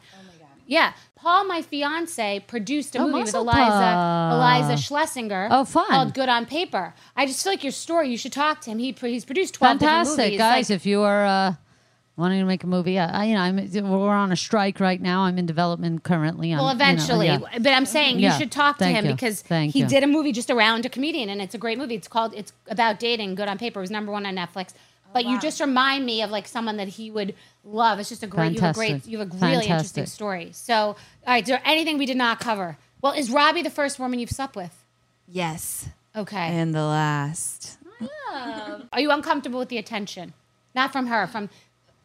Yeah, 0.67 0.93
Paul, 1.15 1.45
my 1.45 1.61
fiance, 1.61 2.39
produced 2.47 2.95
a 2.95 2.99
Oh, 2.99 3.07
movie 3.07 3.23
with 3.23 3.33
Iliza. 3.33 4.31
Iliza 4.33 4.73
Shlesinger. 4.77 5.47
Oh, 5.51 5.63
fun. 5.65 5.87
Called 5.87 6.13
Good 6.13 6.29
on 6.29 6.45
Paper. 6.45 6.93
I 7.15 7.25
just 7.25 7.43
feel 7.43 7.51
like 7.53 7.63
your 7.63 7.71
story. 7.71 8.09
You 8.09 8.17
should 8.17 8.33
talk 8.33 8.61
to 8.61 8.71
him. 8.71 8.79
He 8.79 8.91
he's 8.99 9.25
produced 9.25 9.53
twelve 9.55 9.79
Fantastic, 9.79 10.37
guys! 10.37 10.69
Like, 10.69 10.75
if 10.75 10.85
you 10.85 11.01
are 11.01 11.25
uh, 11.25 11.53
wanting 12.17 12.39
to 12.39 12.45
make 12.45 12.63
a 12.63 12.67
movie, 12.67 12.97
uh, 12.97 13.07
I, 13.11 13.25
you 13.25 13.35
know, 13.35 13.41
I'm, 13.41 13.89
we're 13.89 14.09
on 14.09 14.31
a 14.31 14.35
strike 14.35 14.79
right 14.79 14.99
now. 15.01 15.21
I'm 15.21 15.37
in 15.37 15.45
development 15.45 16.03
currently. 16.03 16.51
On, 16.53 16.57
well, 16.59 16.71
you 16.73 16.77
know, 16.79 16.83
eventually, 16.83 17.25
yeah. 17.27 17.39
but 17.59 17.73
I'm 17.73 17.85
saying 17.85 18.15
you 18.17 18.23
Yeah. 18.23 18.37
should 18.37 18.51
talk 18.51 18.77
to 18.79 18.85
Thank 18.85 18.97
him 18.97 19.05
you. 19.05 19.11
because 19.13 19.41
Thank 19.41 19.73
he 19.73 19.79
you. 19.81 19.87
did 19.87 20.03
a 20.03 20.07
movie 20.07 20.31
just 20.31 20.49
around 20.49 20.85
a 20.85 20.89
comedian, 20.89 21.29
and 21.29 21.41
it's 21.41 21.53
a 21.53 21.59
great 21.59 21.77
movie. 21.77 21.95
It's 21.95 22.07
called 22.07 22.33
"It's 22.35 22.53
About 22.69 22.99
Dating." 22.99 23.35
Good 23.35 23.47
on 23.47 23.57
Paper. 23.57 23.79
It 23.79 23.83
was 23.83 23.91
number 23.91 24.11
one 24.11 24.25
on 24.25 24.35
Netflix. 24.35 24.73
But 25.15 25.25
you 25.25 25.39
just 25.39 25.61
remind 25.61 26.05
me 26.05 26.21
of 26.23 26.29
like 26.29 26.45
someone 26.47 26.75
that 26.77 26.89
he 26.89 27.09
would 27.09 27.33
love. 27.63 27.99
It's 27.99 28.09
just 28.09 28.21
a 28.21 28.27
great, 28.27 28.51
you 28.53 28.59
have 28.59 28.75
a 28.75 28.77
great, 28.77 29.07
you 29.07 29.19
have 29.19 29.31
a 29.31 29.35
really 29.37 29.65
interesting 29.65 30.05
story. 30.07 30.49
So, 30.51 30.75
all 30.75 30.95
right, 31.25 31.41
is 31.41 31.47
there 31.47 31.61
anything 31.63 31.97
we 31.97 32.05
did 32.05 32.17
not 32.17 32.39
cover? 32.41 32.77
Well, 33.01 33.13
is 33.13 33.29
Robbie 33.31 33.61
the 33.61 33.69
first 33.69 33.97
woman 33.97 34.19
you've 34.19 34.29
slept 34.29 34.55
with? 34.57 34.83
Yes. 35.27 35.87
Okay. 36.15 36.37
And 36.37 36.75
the 36.75 36.83
last. 36.83 37.77
Are 38.91 38.99
you 38.99 39.09
uncomfortable 39.11 39.59
with 39.59 39.69
the 39.69 39.77
attention? 39.77 40.33
Not 40.75 40.91
from 40.91 41.07
her, 41.07 41.27
from 41.27 41.49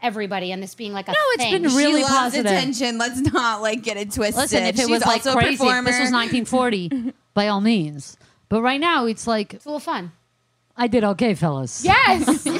everybody, 0.01 0.53
and 0.53 0.63
this 0.63 0.75
being 0.77 0.93
like 0.93 1.09
a 1.09 1.13
No, 1.13 1.19
it's 1.33 1.43
thing. 1.43 1.63
been 1.63 1.75
really 1.75 2.01
she 2.03 2.05
loves 2.05 2.15
positive. 2.37 2.47
attention. 2.47 2.97
Let's 2.99 3.21
not 3.33 3.61
like 3.61 3.83
get 3.83 3.97
it 3.97 4.13
twisted. 4.13 4.37
Listen, 4.37 4.63
if 4.65 4.77
it 4.77 4.83
She's 4.83 4.89
was 4.89 5.01
like 5.05 5.27
also 5.27 5.33
a 5.33 5.35
crazy, 5.35 5.55
if 5.55 5.59
performer. 5.59 5.83
this 5.91 5.99
was 6.01 6.13
1940, 6.13 7.13
by 7.35 7.49
all 7.49 7.61
means. 7.61 8.17
But 8.49 8.63
right 8.63 8.81
now, 8.81 9.07
it's 9.07 9.27
like 9.27 9.55
It's 9.55 9.65
a 9.65 9.69
little 9.69 9.81
fun. 9.81 10.13
I 10.77 10.87
did 10.87 11.05
okay, 11.05 11.35
fellas. 11.35 11.85
Yes, 11.85 12.47
you 12.47 12.53
have 12.53 12.60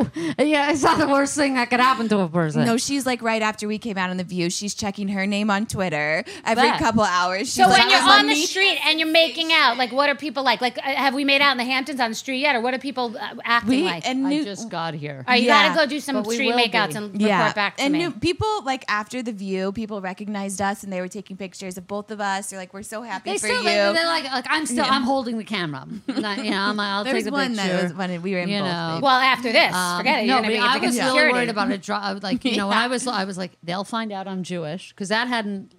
yeah, 0.38 0.70
it's 0.72 0.82
not 0.82 0.98
the 0.98 1.08
worst 1.08 1.34
thing 1.36 1.54
that 1.54 1.70
could 1.70 1.80
happen 1.80 2.08
to 2.08 2.20
a 2.20 2.28
person. 2.28 2.64
No, 2.64 2.76
she's 2.76 3.06
like 3.06 3.22
right 3.22 3.42
after 3.42 3.66
we 3.68 3.78
came 3.78 3.96
out 3.98 4.10
on 4.10 4.16
the 4.16 4.24
View. 4.24 4.50
She's 4.50 4.74
checking 4.74 5.08
her 5.08 5.26
name 5.26 5.50
on 5.50 5.66
Twitter 5.66 6.24
every 6.44 6.68
Bet. 6.68 6.78
couple 6.78 7.02
hours. 7.02 7.40
She's 7.52 7.54
So 7.54 7.68
like, 7.68 7.78
when 7.78 7.90
you're 7.90 8.00
on 8.00 8.26
the 8.26 8.34
me-" 8.34 8.46
street 8.46 8.78
and 8.86 8.98
you're 8.98 9.08
making 9.08 9.52
out, 9.52 9.76
like 9.76 9.92
what 9.92 10.08
are 10.08 10.14
people 10.14 10.42
like? 10.42 10.60
Like 10.60 10.78
uh, 10.78 10.82
have 10.82 11.14
we 11.14 11.24
made 11.24 11.40
out 11.42 11.52
in 11.52 11.58
the 11.58 11.64
Hamptons 11.64 12.00
on 12.00 12.10
the 12.10 12.14
street 12.16 12.38
yet, 12.40 12.54
or 12.56 12.60
what 12.60 12.74
are 12.74 12.78
people 12.78 13.16
uh, 13.18 13.34
acting 13.44 13.70
We- 13.70 13.84
like? 13.84 14.06
and 14.08 14.26
I 14.26 14.42
just 14.44 14.68
got 14.68 14.94
here. 14.94 15.24
All 15.26 15.32
right, 15.32 15.40
you 15.42 15.46
Yeah, 15.48 15.68
gotta 15.74 15.86
go 15.86 15.90
do 15.90 16.00
some 16.00 16.22
but 16.22 16.30
street 16.32 16.52
makeouts 16.54 16.90
be. 16.90 16.96
and 16.96 17.06
report 17.12 17.20
yeah, 17.20 17.52
back 17.52 17.76
to 17.76 17.82
and 17.82 17.92
me. 17.92 17.98
new, 18.00 18.10
people 18.12 18.62
like 18.64 18.84
after 18.88 19.22
the 19.22 19.32
View, 19.32 19.72
people 19.72 20.00
recognized 20.00 20.60
us 20.60 20.82
and 20.84 20.92
they 20.92 21.00
were 21.00 21.08
taking 21.08 21.36
pictures 21.36 21.76
of 21.78 21.86
both 21.86 22.10
of 22.10 22.20
us. 22.20 22.50
They're 22.50 22.58
like, 22.58 22.72
"We're 22.74 22.82
so 22.82 23.02
happy 23.02 23.30
They 23.30 23.38
for 23.38 23.46
still, 23.46 23.58
you." 23.58 23.64
they, 23.64 23.74
they're 23.74 24.06
like, 24.06 24.24
like 24.24 24.46
I'm 24.48 24.66
still, 24.66 24.84
Yeah. 24.84 24.90
I'm 24.92 25.02
holding 25.02 25.38
the 25.38 25.44
camera. 25.44 25.86
Not, 26.08 26.44
you 26.44 26.50
know, 26.50 26.58
I'm, 26.60 26.78
I'll 26.80 27.04
There 27.04 27.14
take 27.14 27.26
a 27.26 27.30
one 27.30 27.54
picture. 27.56 27.68
that 27.68 27.82
was 27.84 27.92
when 27.94 28.22
we 28.22 28.32
were 28.32 28.38
in 28.40 28.48
you 28.48 28.58
both, 28.58 28.66
know. 28.68 28.98
well, 29.02 29.20
after 29.20 29.50
this, 29.52 29.74
Um, 29.74 29.89
Um, 29.90 29.98
forget 29.98 30.22
it. 30.24 30.26
No, 30.26 30.34
You're 30.34 30.42
but 30.42 30.52
gonna 30.54 30.66
I 30.66 30.78
was 30.78 30.96
get 30.96 31.04
really 31.14 31.32
worried 31.32 31.48
about 31.48 31.70
it. 31.70 31.82
Dro- 31.82 32.18
like 32.22 32.44
you 32.44 32.56
know, 32.56 32.68
when 32.68 32.78
I 32.78 32.86
was, 32.94 33.06
I 33.06 33.24
was 33.24 33.36
like, 33.38 33.52
they'll 33.62 33.84
find 33.84 34.12
out 34.12 34.26
I'm 34.28 34.42
Jewish 34.42 34.90
because 34.90 35.08
that 35.10 35.28
hadn't. 35.28 35.72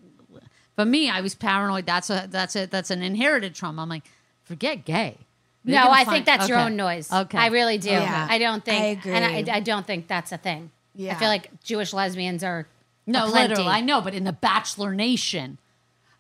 For 0.76 0.86
me, 0.86 1.10
I 1.10 1.22
was 1.22 1.36
paranoid. 1.36 1.86
That's 1.86 2.10
a 2.10 2.28
that's 2.30 2.56
a 2.56 2.66
that's 2.66 2.92
an 2.92 3.02
inherited 3.02 3.54
trauma. 3.56 3.82
I'm 3.82 3.90
like, 3.90 4.04
forget 4.44 4.86
gay. 4.86 5.18
They're 5.64 5.84
No, 5.84 5.92
I 5.92 6.06
find- 6.06 6.10
think 6.10 6.26
that's 6.26 6.48
your 6.50 6.58
own 6.58 6.76
noise. 6.76 7.12
Okay, 7.12 7.38
I 7.38 7.48
really 7.48 7.78
do. 7.78 7.90
Yeah. 7.92 8.28
I 8.30 8.40
don't 8.40 8.66
think, 8.66 9.06
I 9.06 9.10
and 9.12 9.26
agree. 9.44 9.52
I, 9.54 9.58
I 9.58 9.60
don't 9.60 9.86
think 9.86 10.08
that's 10.08 10.32
a 10.32 10.38
thing. 10.38 10.72
Yeah, 10.96 11.12
I 11.12 11.16
feel 11.16 11.28
like 11.28 11.52
Jewish 11.64 11.94
lesbians 11.94 12.44
are 12.44 12.68
No, 13.06 13.28
aplenty. 13.28 13.50
literally, 13.50 13.70
I 13.70 13.82
know, 13.82 14.02
but 14.02 14.16
in 14.16 14.24
the 14.24 14.34
Bachelor 14.34 14.94
Nation, 14.96 15.60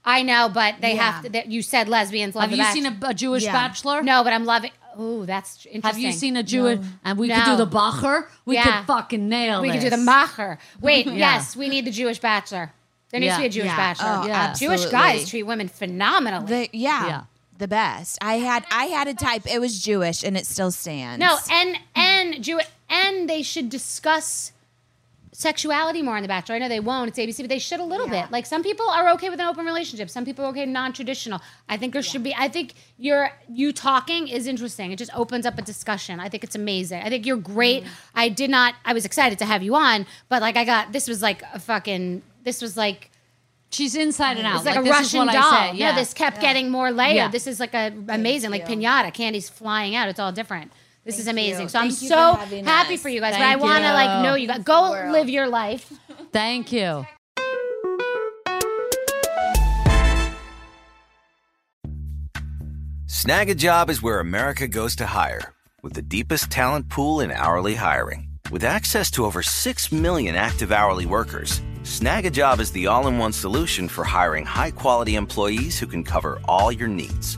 I 0.05 0.21
know, 0.21 0.47
but 0.53 0.75
they 0.81 0.93
Yeah. 0.95 1.11
have 1.11 1.23
to. 1.23 1.29
That 1.29 1.47
you 1.47 1.61
said 1.63 1.89
lesbians 1.89 2.35
love 2.35 2.43
have 2.43 2.51
the 2.51 2.57
you 2.57 2.63
Bachelor. 2.63 2.83
seen 2.91 2.97
a, 3.03 3.07
a 3.09 3.13
Jewish 3.15 3.43
Yeah. 3.43 3.51
Bachelor? 3.53 4.03
No, 4.03 4.23
but 4.23 4.31
I'm 4.33 4.45
loving. 4.45 4.71
Oh, 4.97 5.25
that's 5.25 5.65
interesting. 5.65 5.81
Have 5.83 5.97
you 5.99 6.11
seen 6.11 6.35
a 6.37 6.43
Jewish? 6.43 6.79
And 7.03 7.17
we 7.17 7.29
could 7.29 7.45
do 7.45 7.55
the 7.55 7.67
Bacher. 7.67 8.27
We 8.45 8.55
Yeah. 8.55 8.63
could 8.79 8.87
fucking 8.87 9.27
nail. 9.29 9.59
It. 9.59 9.61
We 9.63 9.71
could 9.71 9.81
do 9.81 9.89
the 9.89 9.95
Macher. 9.95 10.57
Wait, 10.81 11.05
yes, 11.25 11.55
we 11.55 11.69
need 11.69 11.85
the 11.85 11.91
Jewish 11.91 12.19
Bachelor. 12.19 12.71
There 13.09 13.19
needs 13.19 13.35
to 13.35 13.41
be 13.41 13.45
a 13.47 13.49
Jewish 13.49 13.65
Yeah. 13.67 13.77
Bachelor. 13.77 14.21
Oh, 14.23 14.27
Yeah. 14.27 14.53
Jewish 14.53 14.85
guys 14.85 15.29
treat 15.29 15.43
women 15.43 15.67
phenomenally. 15.67 16.45
The, 16.47 16.69
yeah, 16.77 17.07
Yeah. 17.07 17.21
the 17.57 17.67
best. 17.67 18.17
I 18.21 18.35
had 18.35 18.65
I 18.71 18.85
had 18.85 19.07
a 19.07 19.13
type. 19.13 19.43
It 19.45 19.59
was 19.59 19.81
Jewish, 19.83 20.23
and 20.23 20.37
it 20.37 20.45
still 20.45 20.71
stands. 20.71 21.19
no, 21.19 21.37
and 21.51 21.77
and 21.95 22.43
Jew 22.43 22.59
and 22.89 23.29
they 23.29 23.41
should 23.43 23.69
discuss 23.69 24.51
sexuality 25.33 26.01
more 26.01 26.17
on 26.17 26.21
The 26.21 26.27
Bachelor. 26.27 26.55
I 26.55 26.59
know 26.59 26.67
they 26.67 26.79
won't. 26.79 27.07
It's 27.07 27.17
ABC, 27.17 27.41
but 27.43 27.49
they 27.49 27.59
should 27.59 27.79
a 27.79 27.83
little 27.83 28.07
Yeah. 28.07 28.23
bit. 28.23 28.31
Like 28.31 28.45
some 28.45 28.63
people 28.63 28.89
are 28.89 29.09
okay 29.11 29.29
with 29.29 29.39
an 29.39 29.47
open 29.47 29.65
relationship. 29.65 30.09
Some 30.09 30.25
people 30.25 30.43
are 30.45 30.49
okay 30.49 30.65
non-traditional. 30.65 31.41
I 31.69 31.77
think 31.77 31.93
there 31.93 32.01
should 32.01 32.23
be. 32.23 32.35
I 32.37 32.49
think 32.49 32.73
your 32.97 33.31
you 33.47 33.71
talking 33.71 34.27
is 34.27 34.45
interesting. 34.47 34.91
It 34.91 34.97
just 34.97 35.15
opens 35.15 35.45
up 35.45 35.57
a 35.57 35.61
discussion. 35.61 36.19
I 36.19 36.27
think 36.29 36.43
it's 36.43 36.55
amazing. 36.55 37.01
I 37.01 37.09
think 37.09 37.25
you're 37.25 37.37
great. 37.37 37.83
Mm. 37.83 37.87
I 38.15 38.29
did 38.29 38.49
not. 38.49 38.75
I 38.83 38.93
was 38.93 39.05
excited 39.05 39.39
to 39.39 39.45
have 39.45 39.63
you 39.63 39.75
on, 39.75 40.05
but 40.27 40.41
like 40.41 40.57
I 40.57 40.65
got 40.65 40.91
this 40.91 41.07
was 41.07 41.21
like 41.21 41.41
a 41.53 41.59
fucking. 41.59 42.21
This 42.43 42.61
was 42.61 42.75
like. 42.75 43.09
She's 43.73 43.95
inside 43.95 44.35
and 44.35 44.45
out. 44.45 44.57
It's 44.57 44.65
like, 44.65 44.75
a 44.75 44.81
this 44.81 44.89
is 44.89 44.97
Russian 44.97 45.19
what 45.27 45.31
doll. 45.31 45.43
I 45.45 45.71
say. 45.71 45.77
Yeah, 45.77 45.95
this 45.95 46.13
kept 46.13 46.41
getting 46.41 46.69
more 46.69 46.91
layered. 46.91 47.15
Yeah. 47.15 47.27
This 47.29 47.47
is 47.47 47.57
like 47.57 47.73
a 47.73 47.93
amazing, 48.09 48.51
like 48.51 48.67
pinata. 48.67 49.13
Candy's 49.13 49.47
flying 49.49 49.95
out. 49.95 50.09
It's 50.09 50.19
all 50.19 50.33
different. 50.33 50.73
This 51.03 51.17
is 51.17 51.27
amazing. 51.27 51.63
you. 51.63 51.69
So 51.69 51.79
I'm 51.79 51.91
so 51.91 52.35
for 52.35 52.55
happy 52.63 52.93
us. 52.93 53.01
for 53.01 53.09
you 53.09 53.21
guys. 53.21 53.33
but 53.33 53.41
I 53.41 53.55
want 53.55 53.83
to 53.83 53.93
like 53.93 54.23
know 54.23 54.35
you 54.35 54.47
guys. 54.47 54.63
Go 54.63 54.91
live 55.11 55.29
your 55.29 55.47
life. 55.47 55.91
Thank 56.31 56.71
you. 56.71 57.05
Snag 63.07 63.49
a 63.49 63.55
job 63.55 63.89
is 63.89 64.01
where 64.01 64.19
America 64.19 64.67
goes 64.67 64.95
to 64.95 65.05
hire, 65.05 65.53
with 65.83 65.93
the 65.93 66.01
deepest 66.01 66.49
talent 66.49 66.89
pool 66.89 67.19
in 67.19 67.31
hourly 67.31 67.75
hiring. 67.75 68.27
With 68.51 68.63
access 68.63 69.11
to 69.11 69.25
over 69.25 69.43
6 69.43 69.91
million 69.91 70.35
active 70.35 70.71
hourly 70.71 71.05
workers, 71.05 71.61
Snag 71.83 72.25
a 72.25 72.29
job 72.31 72.59
is 72.59 72.71
the 72.71 72.87
all 72.87 73.07
in 73.07 73.17
one 73.17 73.33
solution 73.33 73.87
for 73.87 74.03
hiring 74.03 74.45
high 74.45 74.71
quality 74.71 75.15
employees 75.15 75.79
who 75.79 75.87
can 75.87 76.03
cover 76.03 76.39
all 76.47 76.71
your 76.71 76.87
needs. 76.87 77.37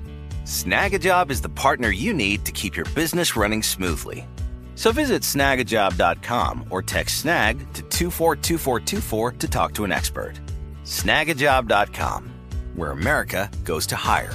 Snagajob 0.51 1.31
is 1.31 1.39
the 1.39 1.47
partner 1.47 1.91
you 1.91 2.13
need 2.13 2.43
to 2.43 2.51
keep 2.51 2.75
your 2.75 2.83
business 2.93 3.37
running 3.37 3.63
smoothly. 3.63 4.27
So 4.75 4.91
visit 4.91 5.21
snagajob.com 5.21 6.65
or 6.69 6.81
text 6.81 7.21
snag 7.21 7.59
to 7.71 7.81
242424 7.83 9.31
to 9.31 9.47
talk 9.47 9.73
to 9.75 9.85
an 9.85 9.93
expert. 9.93 10.33
Snagajob.com, 10.83 12.29
where 12.75 12.91
America 12.91 13.49
goes 13.63 13.87
to 13.87 13.95
hire. 13.95 14.33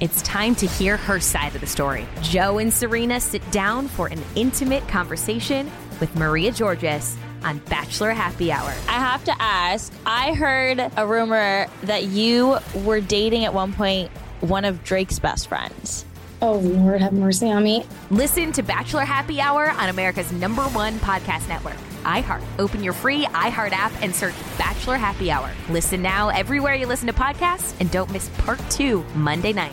It's 0.00 0.20
time 0.22 0.56
to 0.56 0.66
hear 0.66 0.96
her 0.96 1.20
side 1.20 1.54
of 1.54 1.60
the 1.60 1.68
story. 1.68 2.04
Joe 2.20 2.58
and 2.58 2.74
Serena 2.74 3.20
sit 3.20 3.48
down 3.52 3.86
for 3.86 4.08
an 4.08 4.20
intimate 4.34 4.88
conversation 4.88 5.70
with 6.00 6.12
Maria 6.16 6.50
Georgas 6.50 7.16
on 7.46 7.58
Bachelor 7.70 8.10
Happy 8.10 8.50
Hour. 8.50 8.68
I 8.88 8.98
have 8.98 9.24
to 9.24 9.34
ask. 9.40 9.92
I 10.04 10.34
heard 10.34 10.80
a 10.96 11.06
rumor 11.06 11.66
that 11.84 12.04
you 12.04 12.58
were 12.84 13.00
dating 13.00 13.44
at 13.44 13.54
one 13.54 13.72
point 13.72 14.10
one 14.40 14.64
of 14.64 14.84
Drake's 14.84 15.18
best 15.18 15.48
friends. 15.48 16.04
Oh, 16.42 16.56
Lord, 16.58 17.00
have 17.00 17.14
mercy 17.14 17.50
on 17.50 17.64
me. 17.64 17.86
Listen 18.10 18.52
to 18.52 18.62
Bachelor 18.62 19.04
Happy 19.04 19.40
Hour 19.40 19.70
on 19.70 19.88
America's 19.88 20.30
number 20.32 20.62
one 20.64 20.98
podcast 20.98 21.48
network, 21.48 21.76
iHeart. 22.02 22.42
Open 22.58 22.82
your 22.82 22.92
free 22.92 23.24
iHeart 23.26 23.72
app 23.72 23.92
and 24.02 24.14
search 24.14 24.34
Bachelor 24.58 24.96
Happy 24.96 25.30
Hour. 25.30 25.50
Listen 25.70 26.02
now 26.02 26.28
everywhere 26.28 26.74
you 26.74 26.86
listen 26.86 27.06
to 27.06 27.14
podcasts 27.14 27.74
and 27.80 27.90
don't 27.90 28.12
miss 28.12 28.28
part 28.40 28.60
two 28.70 29.02
Monday 29.14 29.54
night. 29.54 29.72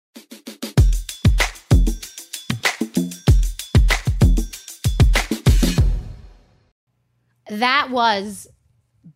That 7.51 7.91
was 7.91 8.47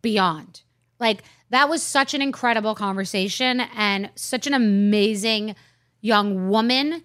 beyond. 0.02 0.62
Like 1.00 1.24
that 1.50 1.68
was 1.68 1.82
such 1.82 2.14
an 2.14 2.22
incredible 2.22 2.74
conversation 2.74 3.60
and 3.60 4.10
such 4.14 4.46
an 4.46 4.54
amazing 4.54 5.56
young 6.00 6.48
woman 6.48 7.02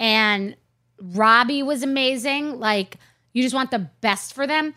And 0.00 0.56
Robby 0.98 1.62
was 1.62 1.82
amazing. 1.82 2.58
Like, 2.58 2.96
you 3.32 3.42
just 3.42 3.54
want 3.54 3.70
the 3.70 3.90
best 4.00 4.34
for 4.34 4.46
them. 4.46 4.74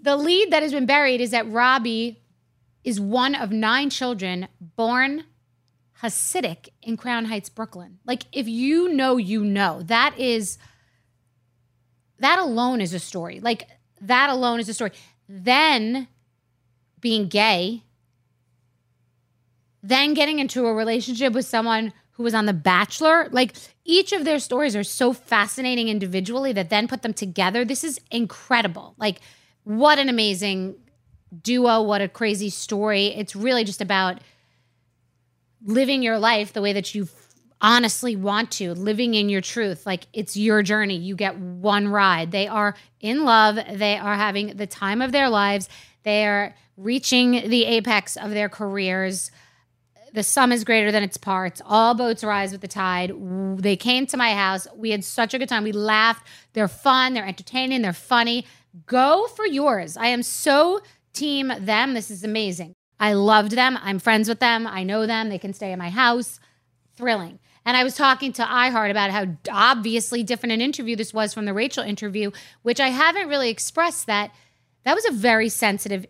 The 0.00 0.16
lead 0.16 0.50
that 0.52 0.62
has 0.62 0.72
been 0.72 0.86
buried 0.86 1.20
is 1.20 1.32
that 1.32 1.50
Robby 1.50 2.22
is 2.84 3.00
one 3.00 3.34
of 3.34 3.50
nine 3.50 3.90
children 3.90 4.48
born 4.60 5.24
Hasidic 6.00 6.68
in 6.82 6.96
Crown 6.96 7.26
Heights, 7.26 7.48
Brooklyn. 7.48 7.98
Like, 8.04 8.24
if 8.32 8.48
you 8.48 8.88
know, 8.88 9.16
you 9.16 9.44
know. 9.44 9.82
That 9.82 10.18
is, 10.18 10.58
that 12.18 12.38
alone 12.38 12.80
is 12.80 12.92
a 12.92 12.98
story. 12.98 13.38
Like, 13.40 13.68
that 14.00 14.30
alone 14.30 14.58
is 14.58 14.68
a 14.68 14.74
story. 14.74 14.90
Then 15.34 16.08
being 17.00 17.26
gay, 17.26 17.84
then 19.82 20.12
getting 20.12 20.38
into 20.38 20.66
a 20.66 20.74
relationship 20.74 21.32
with 21.32 21.46
someone 21.46 21.94
who 22.12 22.22
was 22.22 22.34
on 22.34 22.44
The 22.44 22.52
Bachelor. 22.52 23.28
Like, 23.32 23.56
each 23.86 24.12
of 24.12 24.26
their 24.26 24.38
stories 24.38 24.76
are 24.76 24.84
so 24.84 25.14
fascinating 25.14 25.88
individually 25.88 26.52
that 26.52 26.68
then 26.68 26.86
put 26.86 27.00
them 27.00 27.14
together. 27.14 27.64
This 27.64 27.82
is 27.82 27.98
incredible. 28.10 28.94
Like, 28.98 29.20
what 29.64 29.98
an 29.98 30.10
amazing 30.10 30.74
duo. 31.42 31.80
What 31.80 32.02
a 32.02 32.08
crazy 32.08 32.50
story. 32.50 33.06
It's 33.06 33.34
really 33.34 33.64
just 33.64 33.80
about 33.80 34.20
living 35.64 36.02
your 36.02 36.18
life 36.18 36.52
the 36.52 36.60
way 36.60 36.74
that 36.74 36.94
you 36.94 37.06
honestly 37.62 38.16
want 38.16 38.50
to, 38.50 38.74
living 38.74 39.14
in 39.14 39.28
your 39.28 39.40
truth. 39.40 39.86
Like 39.86 40.06
it's 40.12 40.36
your 40.36 40.62
journey. 40.62 40.96
You 40.96 41.16
get 41.16 41.38
one 41.38 41.88
ride. 41.88 42.32
They 42.32 42.48
are 42.48 42.74
in 43.00 43.24
love. 43.24 43.56
They 43.72 43.96
are 43.96 44.16
having 44.16 44.56
the 44.56 44.66
time 44.66 45.00
of 45.00 45.12
their 45.12 45.30
lives. 45.30 45.68
They 46.02 46.26
are 46.26 46.54
reaching 46.76 47.48
the 47.48 47.64
apex 47.64 48.16
of 48.16 48.30
their 48.32 48.48
careers. 48.48 49.30
The 50.12 50.22
sum 50.22 50.52
is 50.52 50.64
greater 50.64 50.92
than 50.92 51.02
its 51.02 51.16
parts. 51.16 51.62
All 51.64 51.94
boats 51.94 52.22
rise 52.22 52.52
with 52.52 52.60
the 52.60 52.68
tide. 52.68 53.12
They 53.58 53.76
came 53.76 54.06
to 54.08 54.16
my 54.18 54.34
house. 54.34 54.66
We 54.76 54.90
had 54.90 55.04
such 55.04 55.32
a 55.32 55.38
good 55.38 55.48
time. 55.48 55.64
We 55.64 55.72
laughed. 55.72 56.26
They're 56.52 56.68
fun. 56.68 57.14
They're 57.14 57.24
entertaining. 57.24 57.80
They're 57.80 57.94
funny. 57.94 58.44
Go 58.84 59.26
for 59.28 59.46
yours. 59.46 59.96
I 59.96 60.08
am 60.08 60.22
so 60.22 60.80
team 61.14 61.52
them. 61.60 61.94
This 61.94 62.10
is 62.10 62.24
amazing. 62.24 62.74
I 63.00 63.14
loved 63.14 63.52
them. 63.52 63.78
I'm 63.80 63.98
friends 63.98 64.28
with 64.28 64.40
them. 64.40 64.66
I 64.66 64.82
know 64.82 65.06
them. 65.06 65.28
They 65.28 65.38
can 65.38 65.54
stay 65.54 65.72
in 65.72 65.78
my 65.78 65.90
house. 65.90 66.40
Thrilling. 66.94 67.38
And 67.64 67.76
I 67.76 67.84
was 67.84 67.94
talking 67.94 68.32
to 68.34 68.42
iHeart 68.42 68.90
about 68.90 69.10
how 69.10 69.26
obviously 69.50 70.22
different 70.22 70.52
an 70.52 70.60
interview 70.60 70.96
this 70.96 71.14
was 71.14 71.32
from 71.32 71.44
the 71.44 71.54
Rachel 71.54 71.84
interview, 71.84 72.30
which 72.62 72.80
I 72.80 72.88
haven't 72.88 73.28
really 73.28 73.50
expressed 73.50 74.06
that 74.06 74.32
that 74.84 74.94
was 74.94 75.04
a 75.06 75.12
very 75.12 75.48
sensitive 75.48 76.06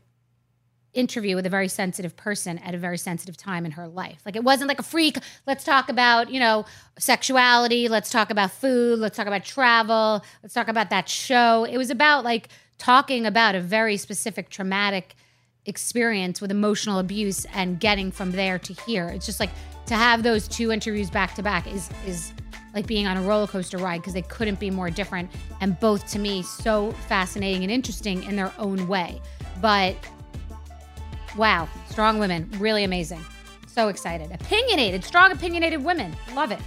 interview 0.94 1.36
with 1.36 1.46
a 1.46 1.50
very 1.50 1.68
sensitive 1.68 2.16
person 2.16 2.58
at 2.58 2.74
a 2.74 2.78
very 2.78 2.98
sensitive 2.98 3.36
time 3.36 3.64
in 3.64 3.72
her 3.72 3.88
life. 3.88 4.20
Like 4.24 4.36
it 4.36 4.44
wasn't 4.44 4.68
like 4.68 4.78
a 4.78 4.82
freak, 4.82 5.16
let's 5.46 5.64
talk 5.64 5.88
about, 5.88 6.30
you 6.30 6.38
know, 6.38 6.66
sexuality, 6.98 7.88
let's 7.88 8.10
talk 8.10 8.30
about 8.30 8.50
food, 8.50 8.98
let's 8.98 9.16
talk 9.16 9.26
about 9.26 9.44
travel, 9.44 10.22
let's 10.42 10.54
talk 10.54 10.68
about 10.68 10.90
that 10.90 11.08
show. 11.08 11.64
It 11.64 11.78
was 11.78 11.90
about 11.90 12.24
like 12.24 12.48
talking 12.78 13.26
about 13.26 13.54
a 13.54 13.60
very 13.60 13.96
specific 13.96 14.50
traumatic 14.50 15.14
experience 15.64 16.40
with 16.40 16.50
emotional 16.50 16.98
abuse 16.98 17.46
and 17.54 17.78
getting 17.78 18.10
from 18.10 18.32
there 18.32 18.58
to 18.58 18.72
here. 18.86 19.08
It's 19.08 19.24
just 19.24 19.40
like 19.40 19.50
to 19.87 19.95
have 19.95 20.23
those 20.23 20.49
two 20.49 20.71
interviews 20.73 21.11
back 21.11 21.35
to 21.35 21.42
back 21.42 21.66
is 21.66 21.90
is 22.07 22.33
like 22.75 22.87
being 22.87 23.07
on 23.07 23.16
a 23.16 23.23
roller 23.23 23.47
coaster 23.47 23.79
ride 23.79 24.01
because 24.01 24.14
they 24.14 24.23
couldn't 24.23 24.59
be 24.59 24.71
more 24.71 24.90
different 24.90 25.31
and 25.61 25.79
both 25.79 26.11
to 26.11 26.18
me 26.18 26.42
so 26.42 26.92
fascinating 27.09 27.62
and 27.62 27.71
interesting 27.71 28.23
in 28.25 28.37
their 28.37 28.53
own 28.59 28.88
way. 28.88 29.21
But 29.61 29.95
wow, 31.37 31.68
strong 31.88 32.18
women, 32.18 32.49
really 32.59 32.85
amazing. 32.85 33.25
So 33.66 33.88
excited. 33.88 34.31
Opinionated, 34.33 35.05
strong 35.05 35.33
opinionated 35.33 35.85
women. 35.85 36.14
Love 36.35 36.53
it. 36.53 36.61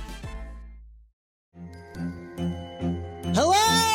Hello, 3.34 3.94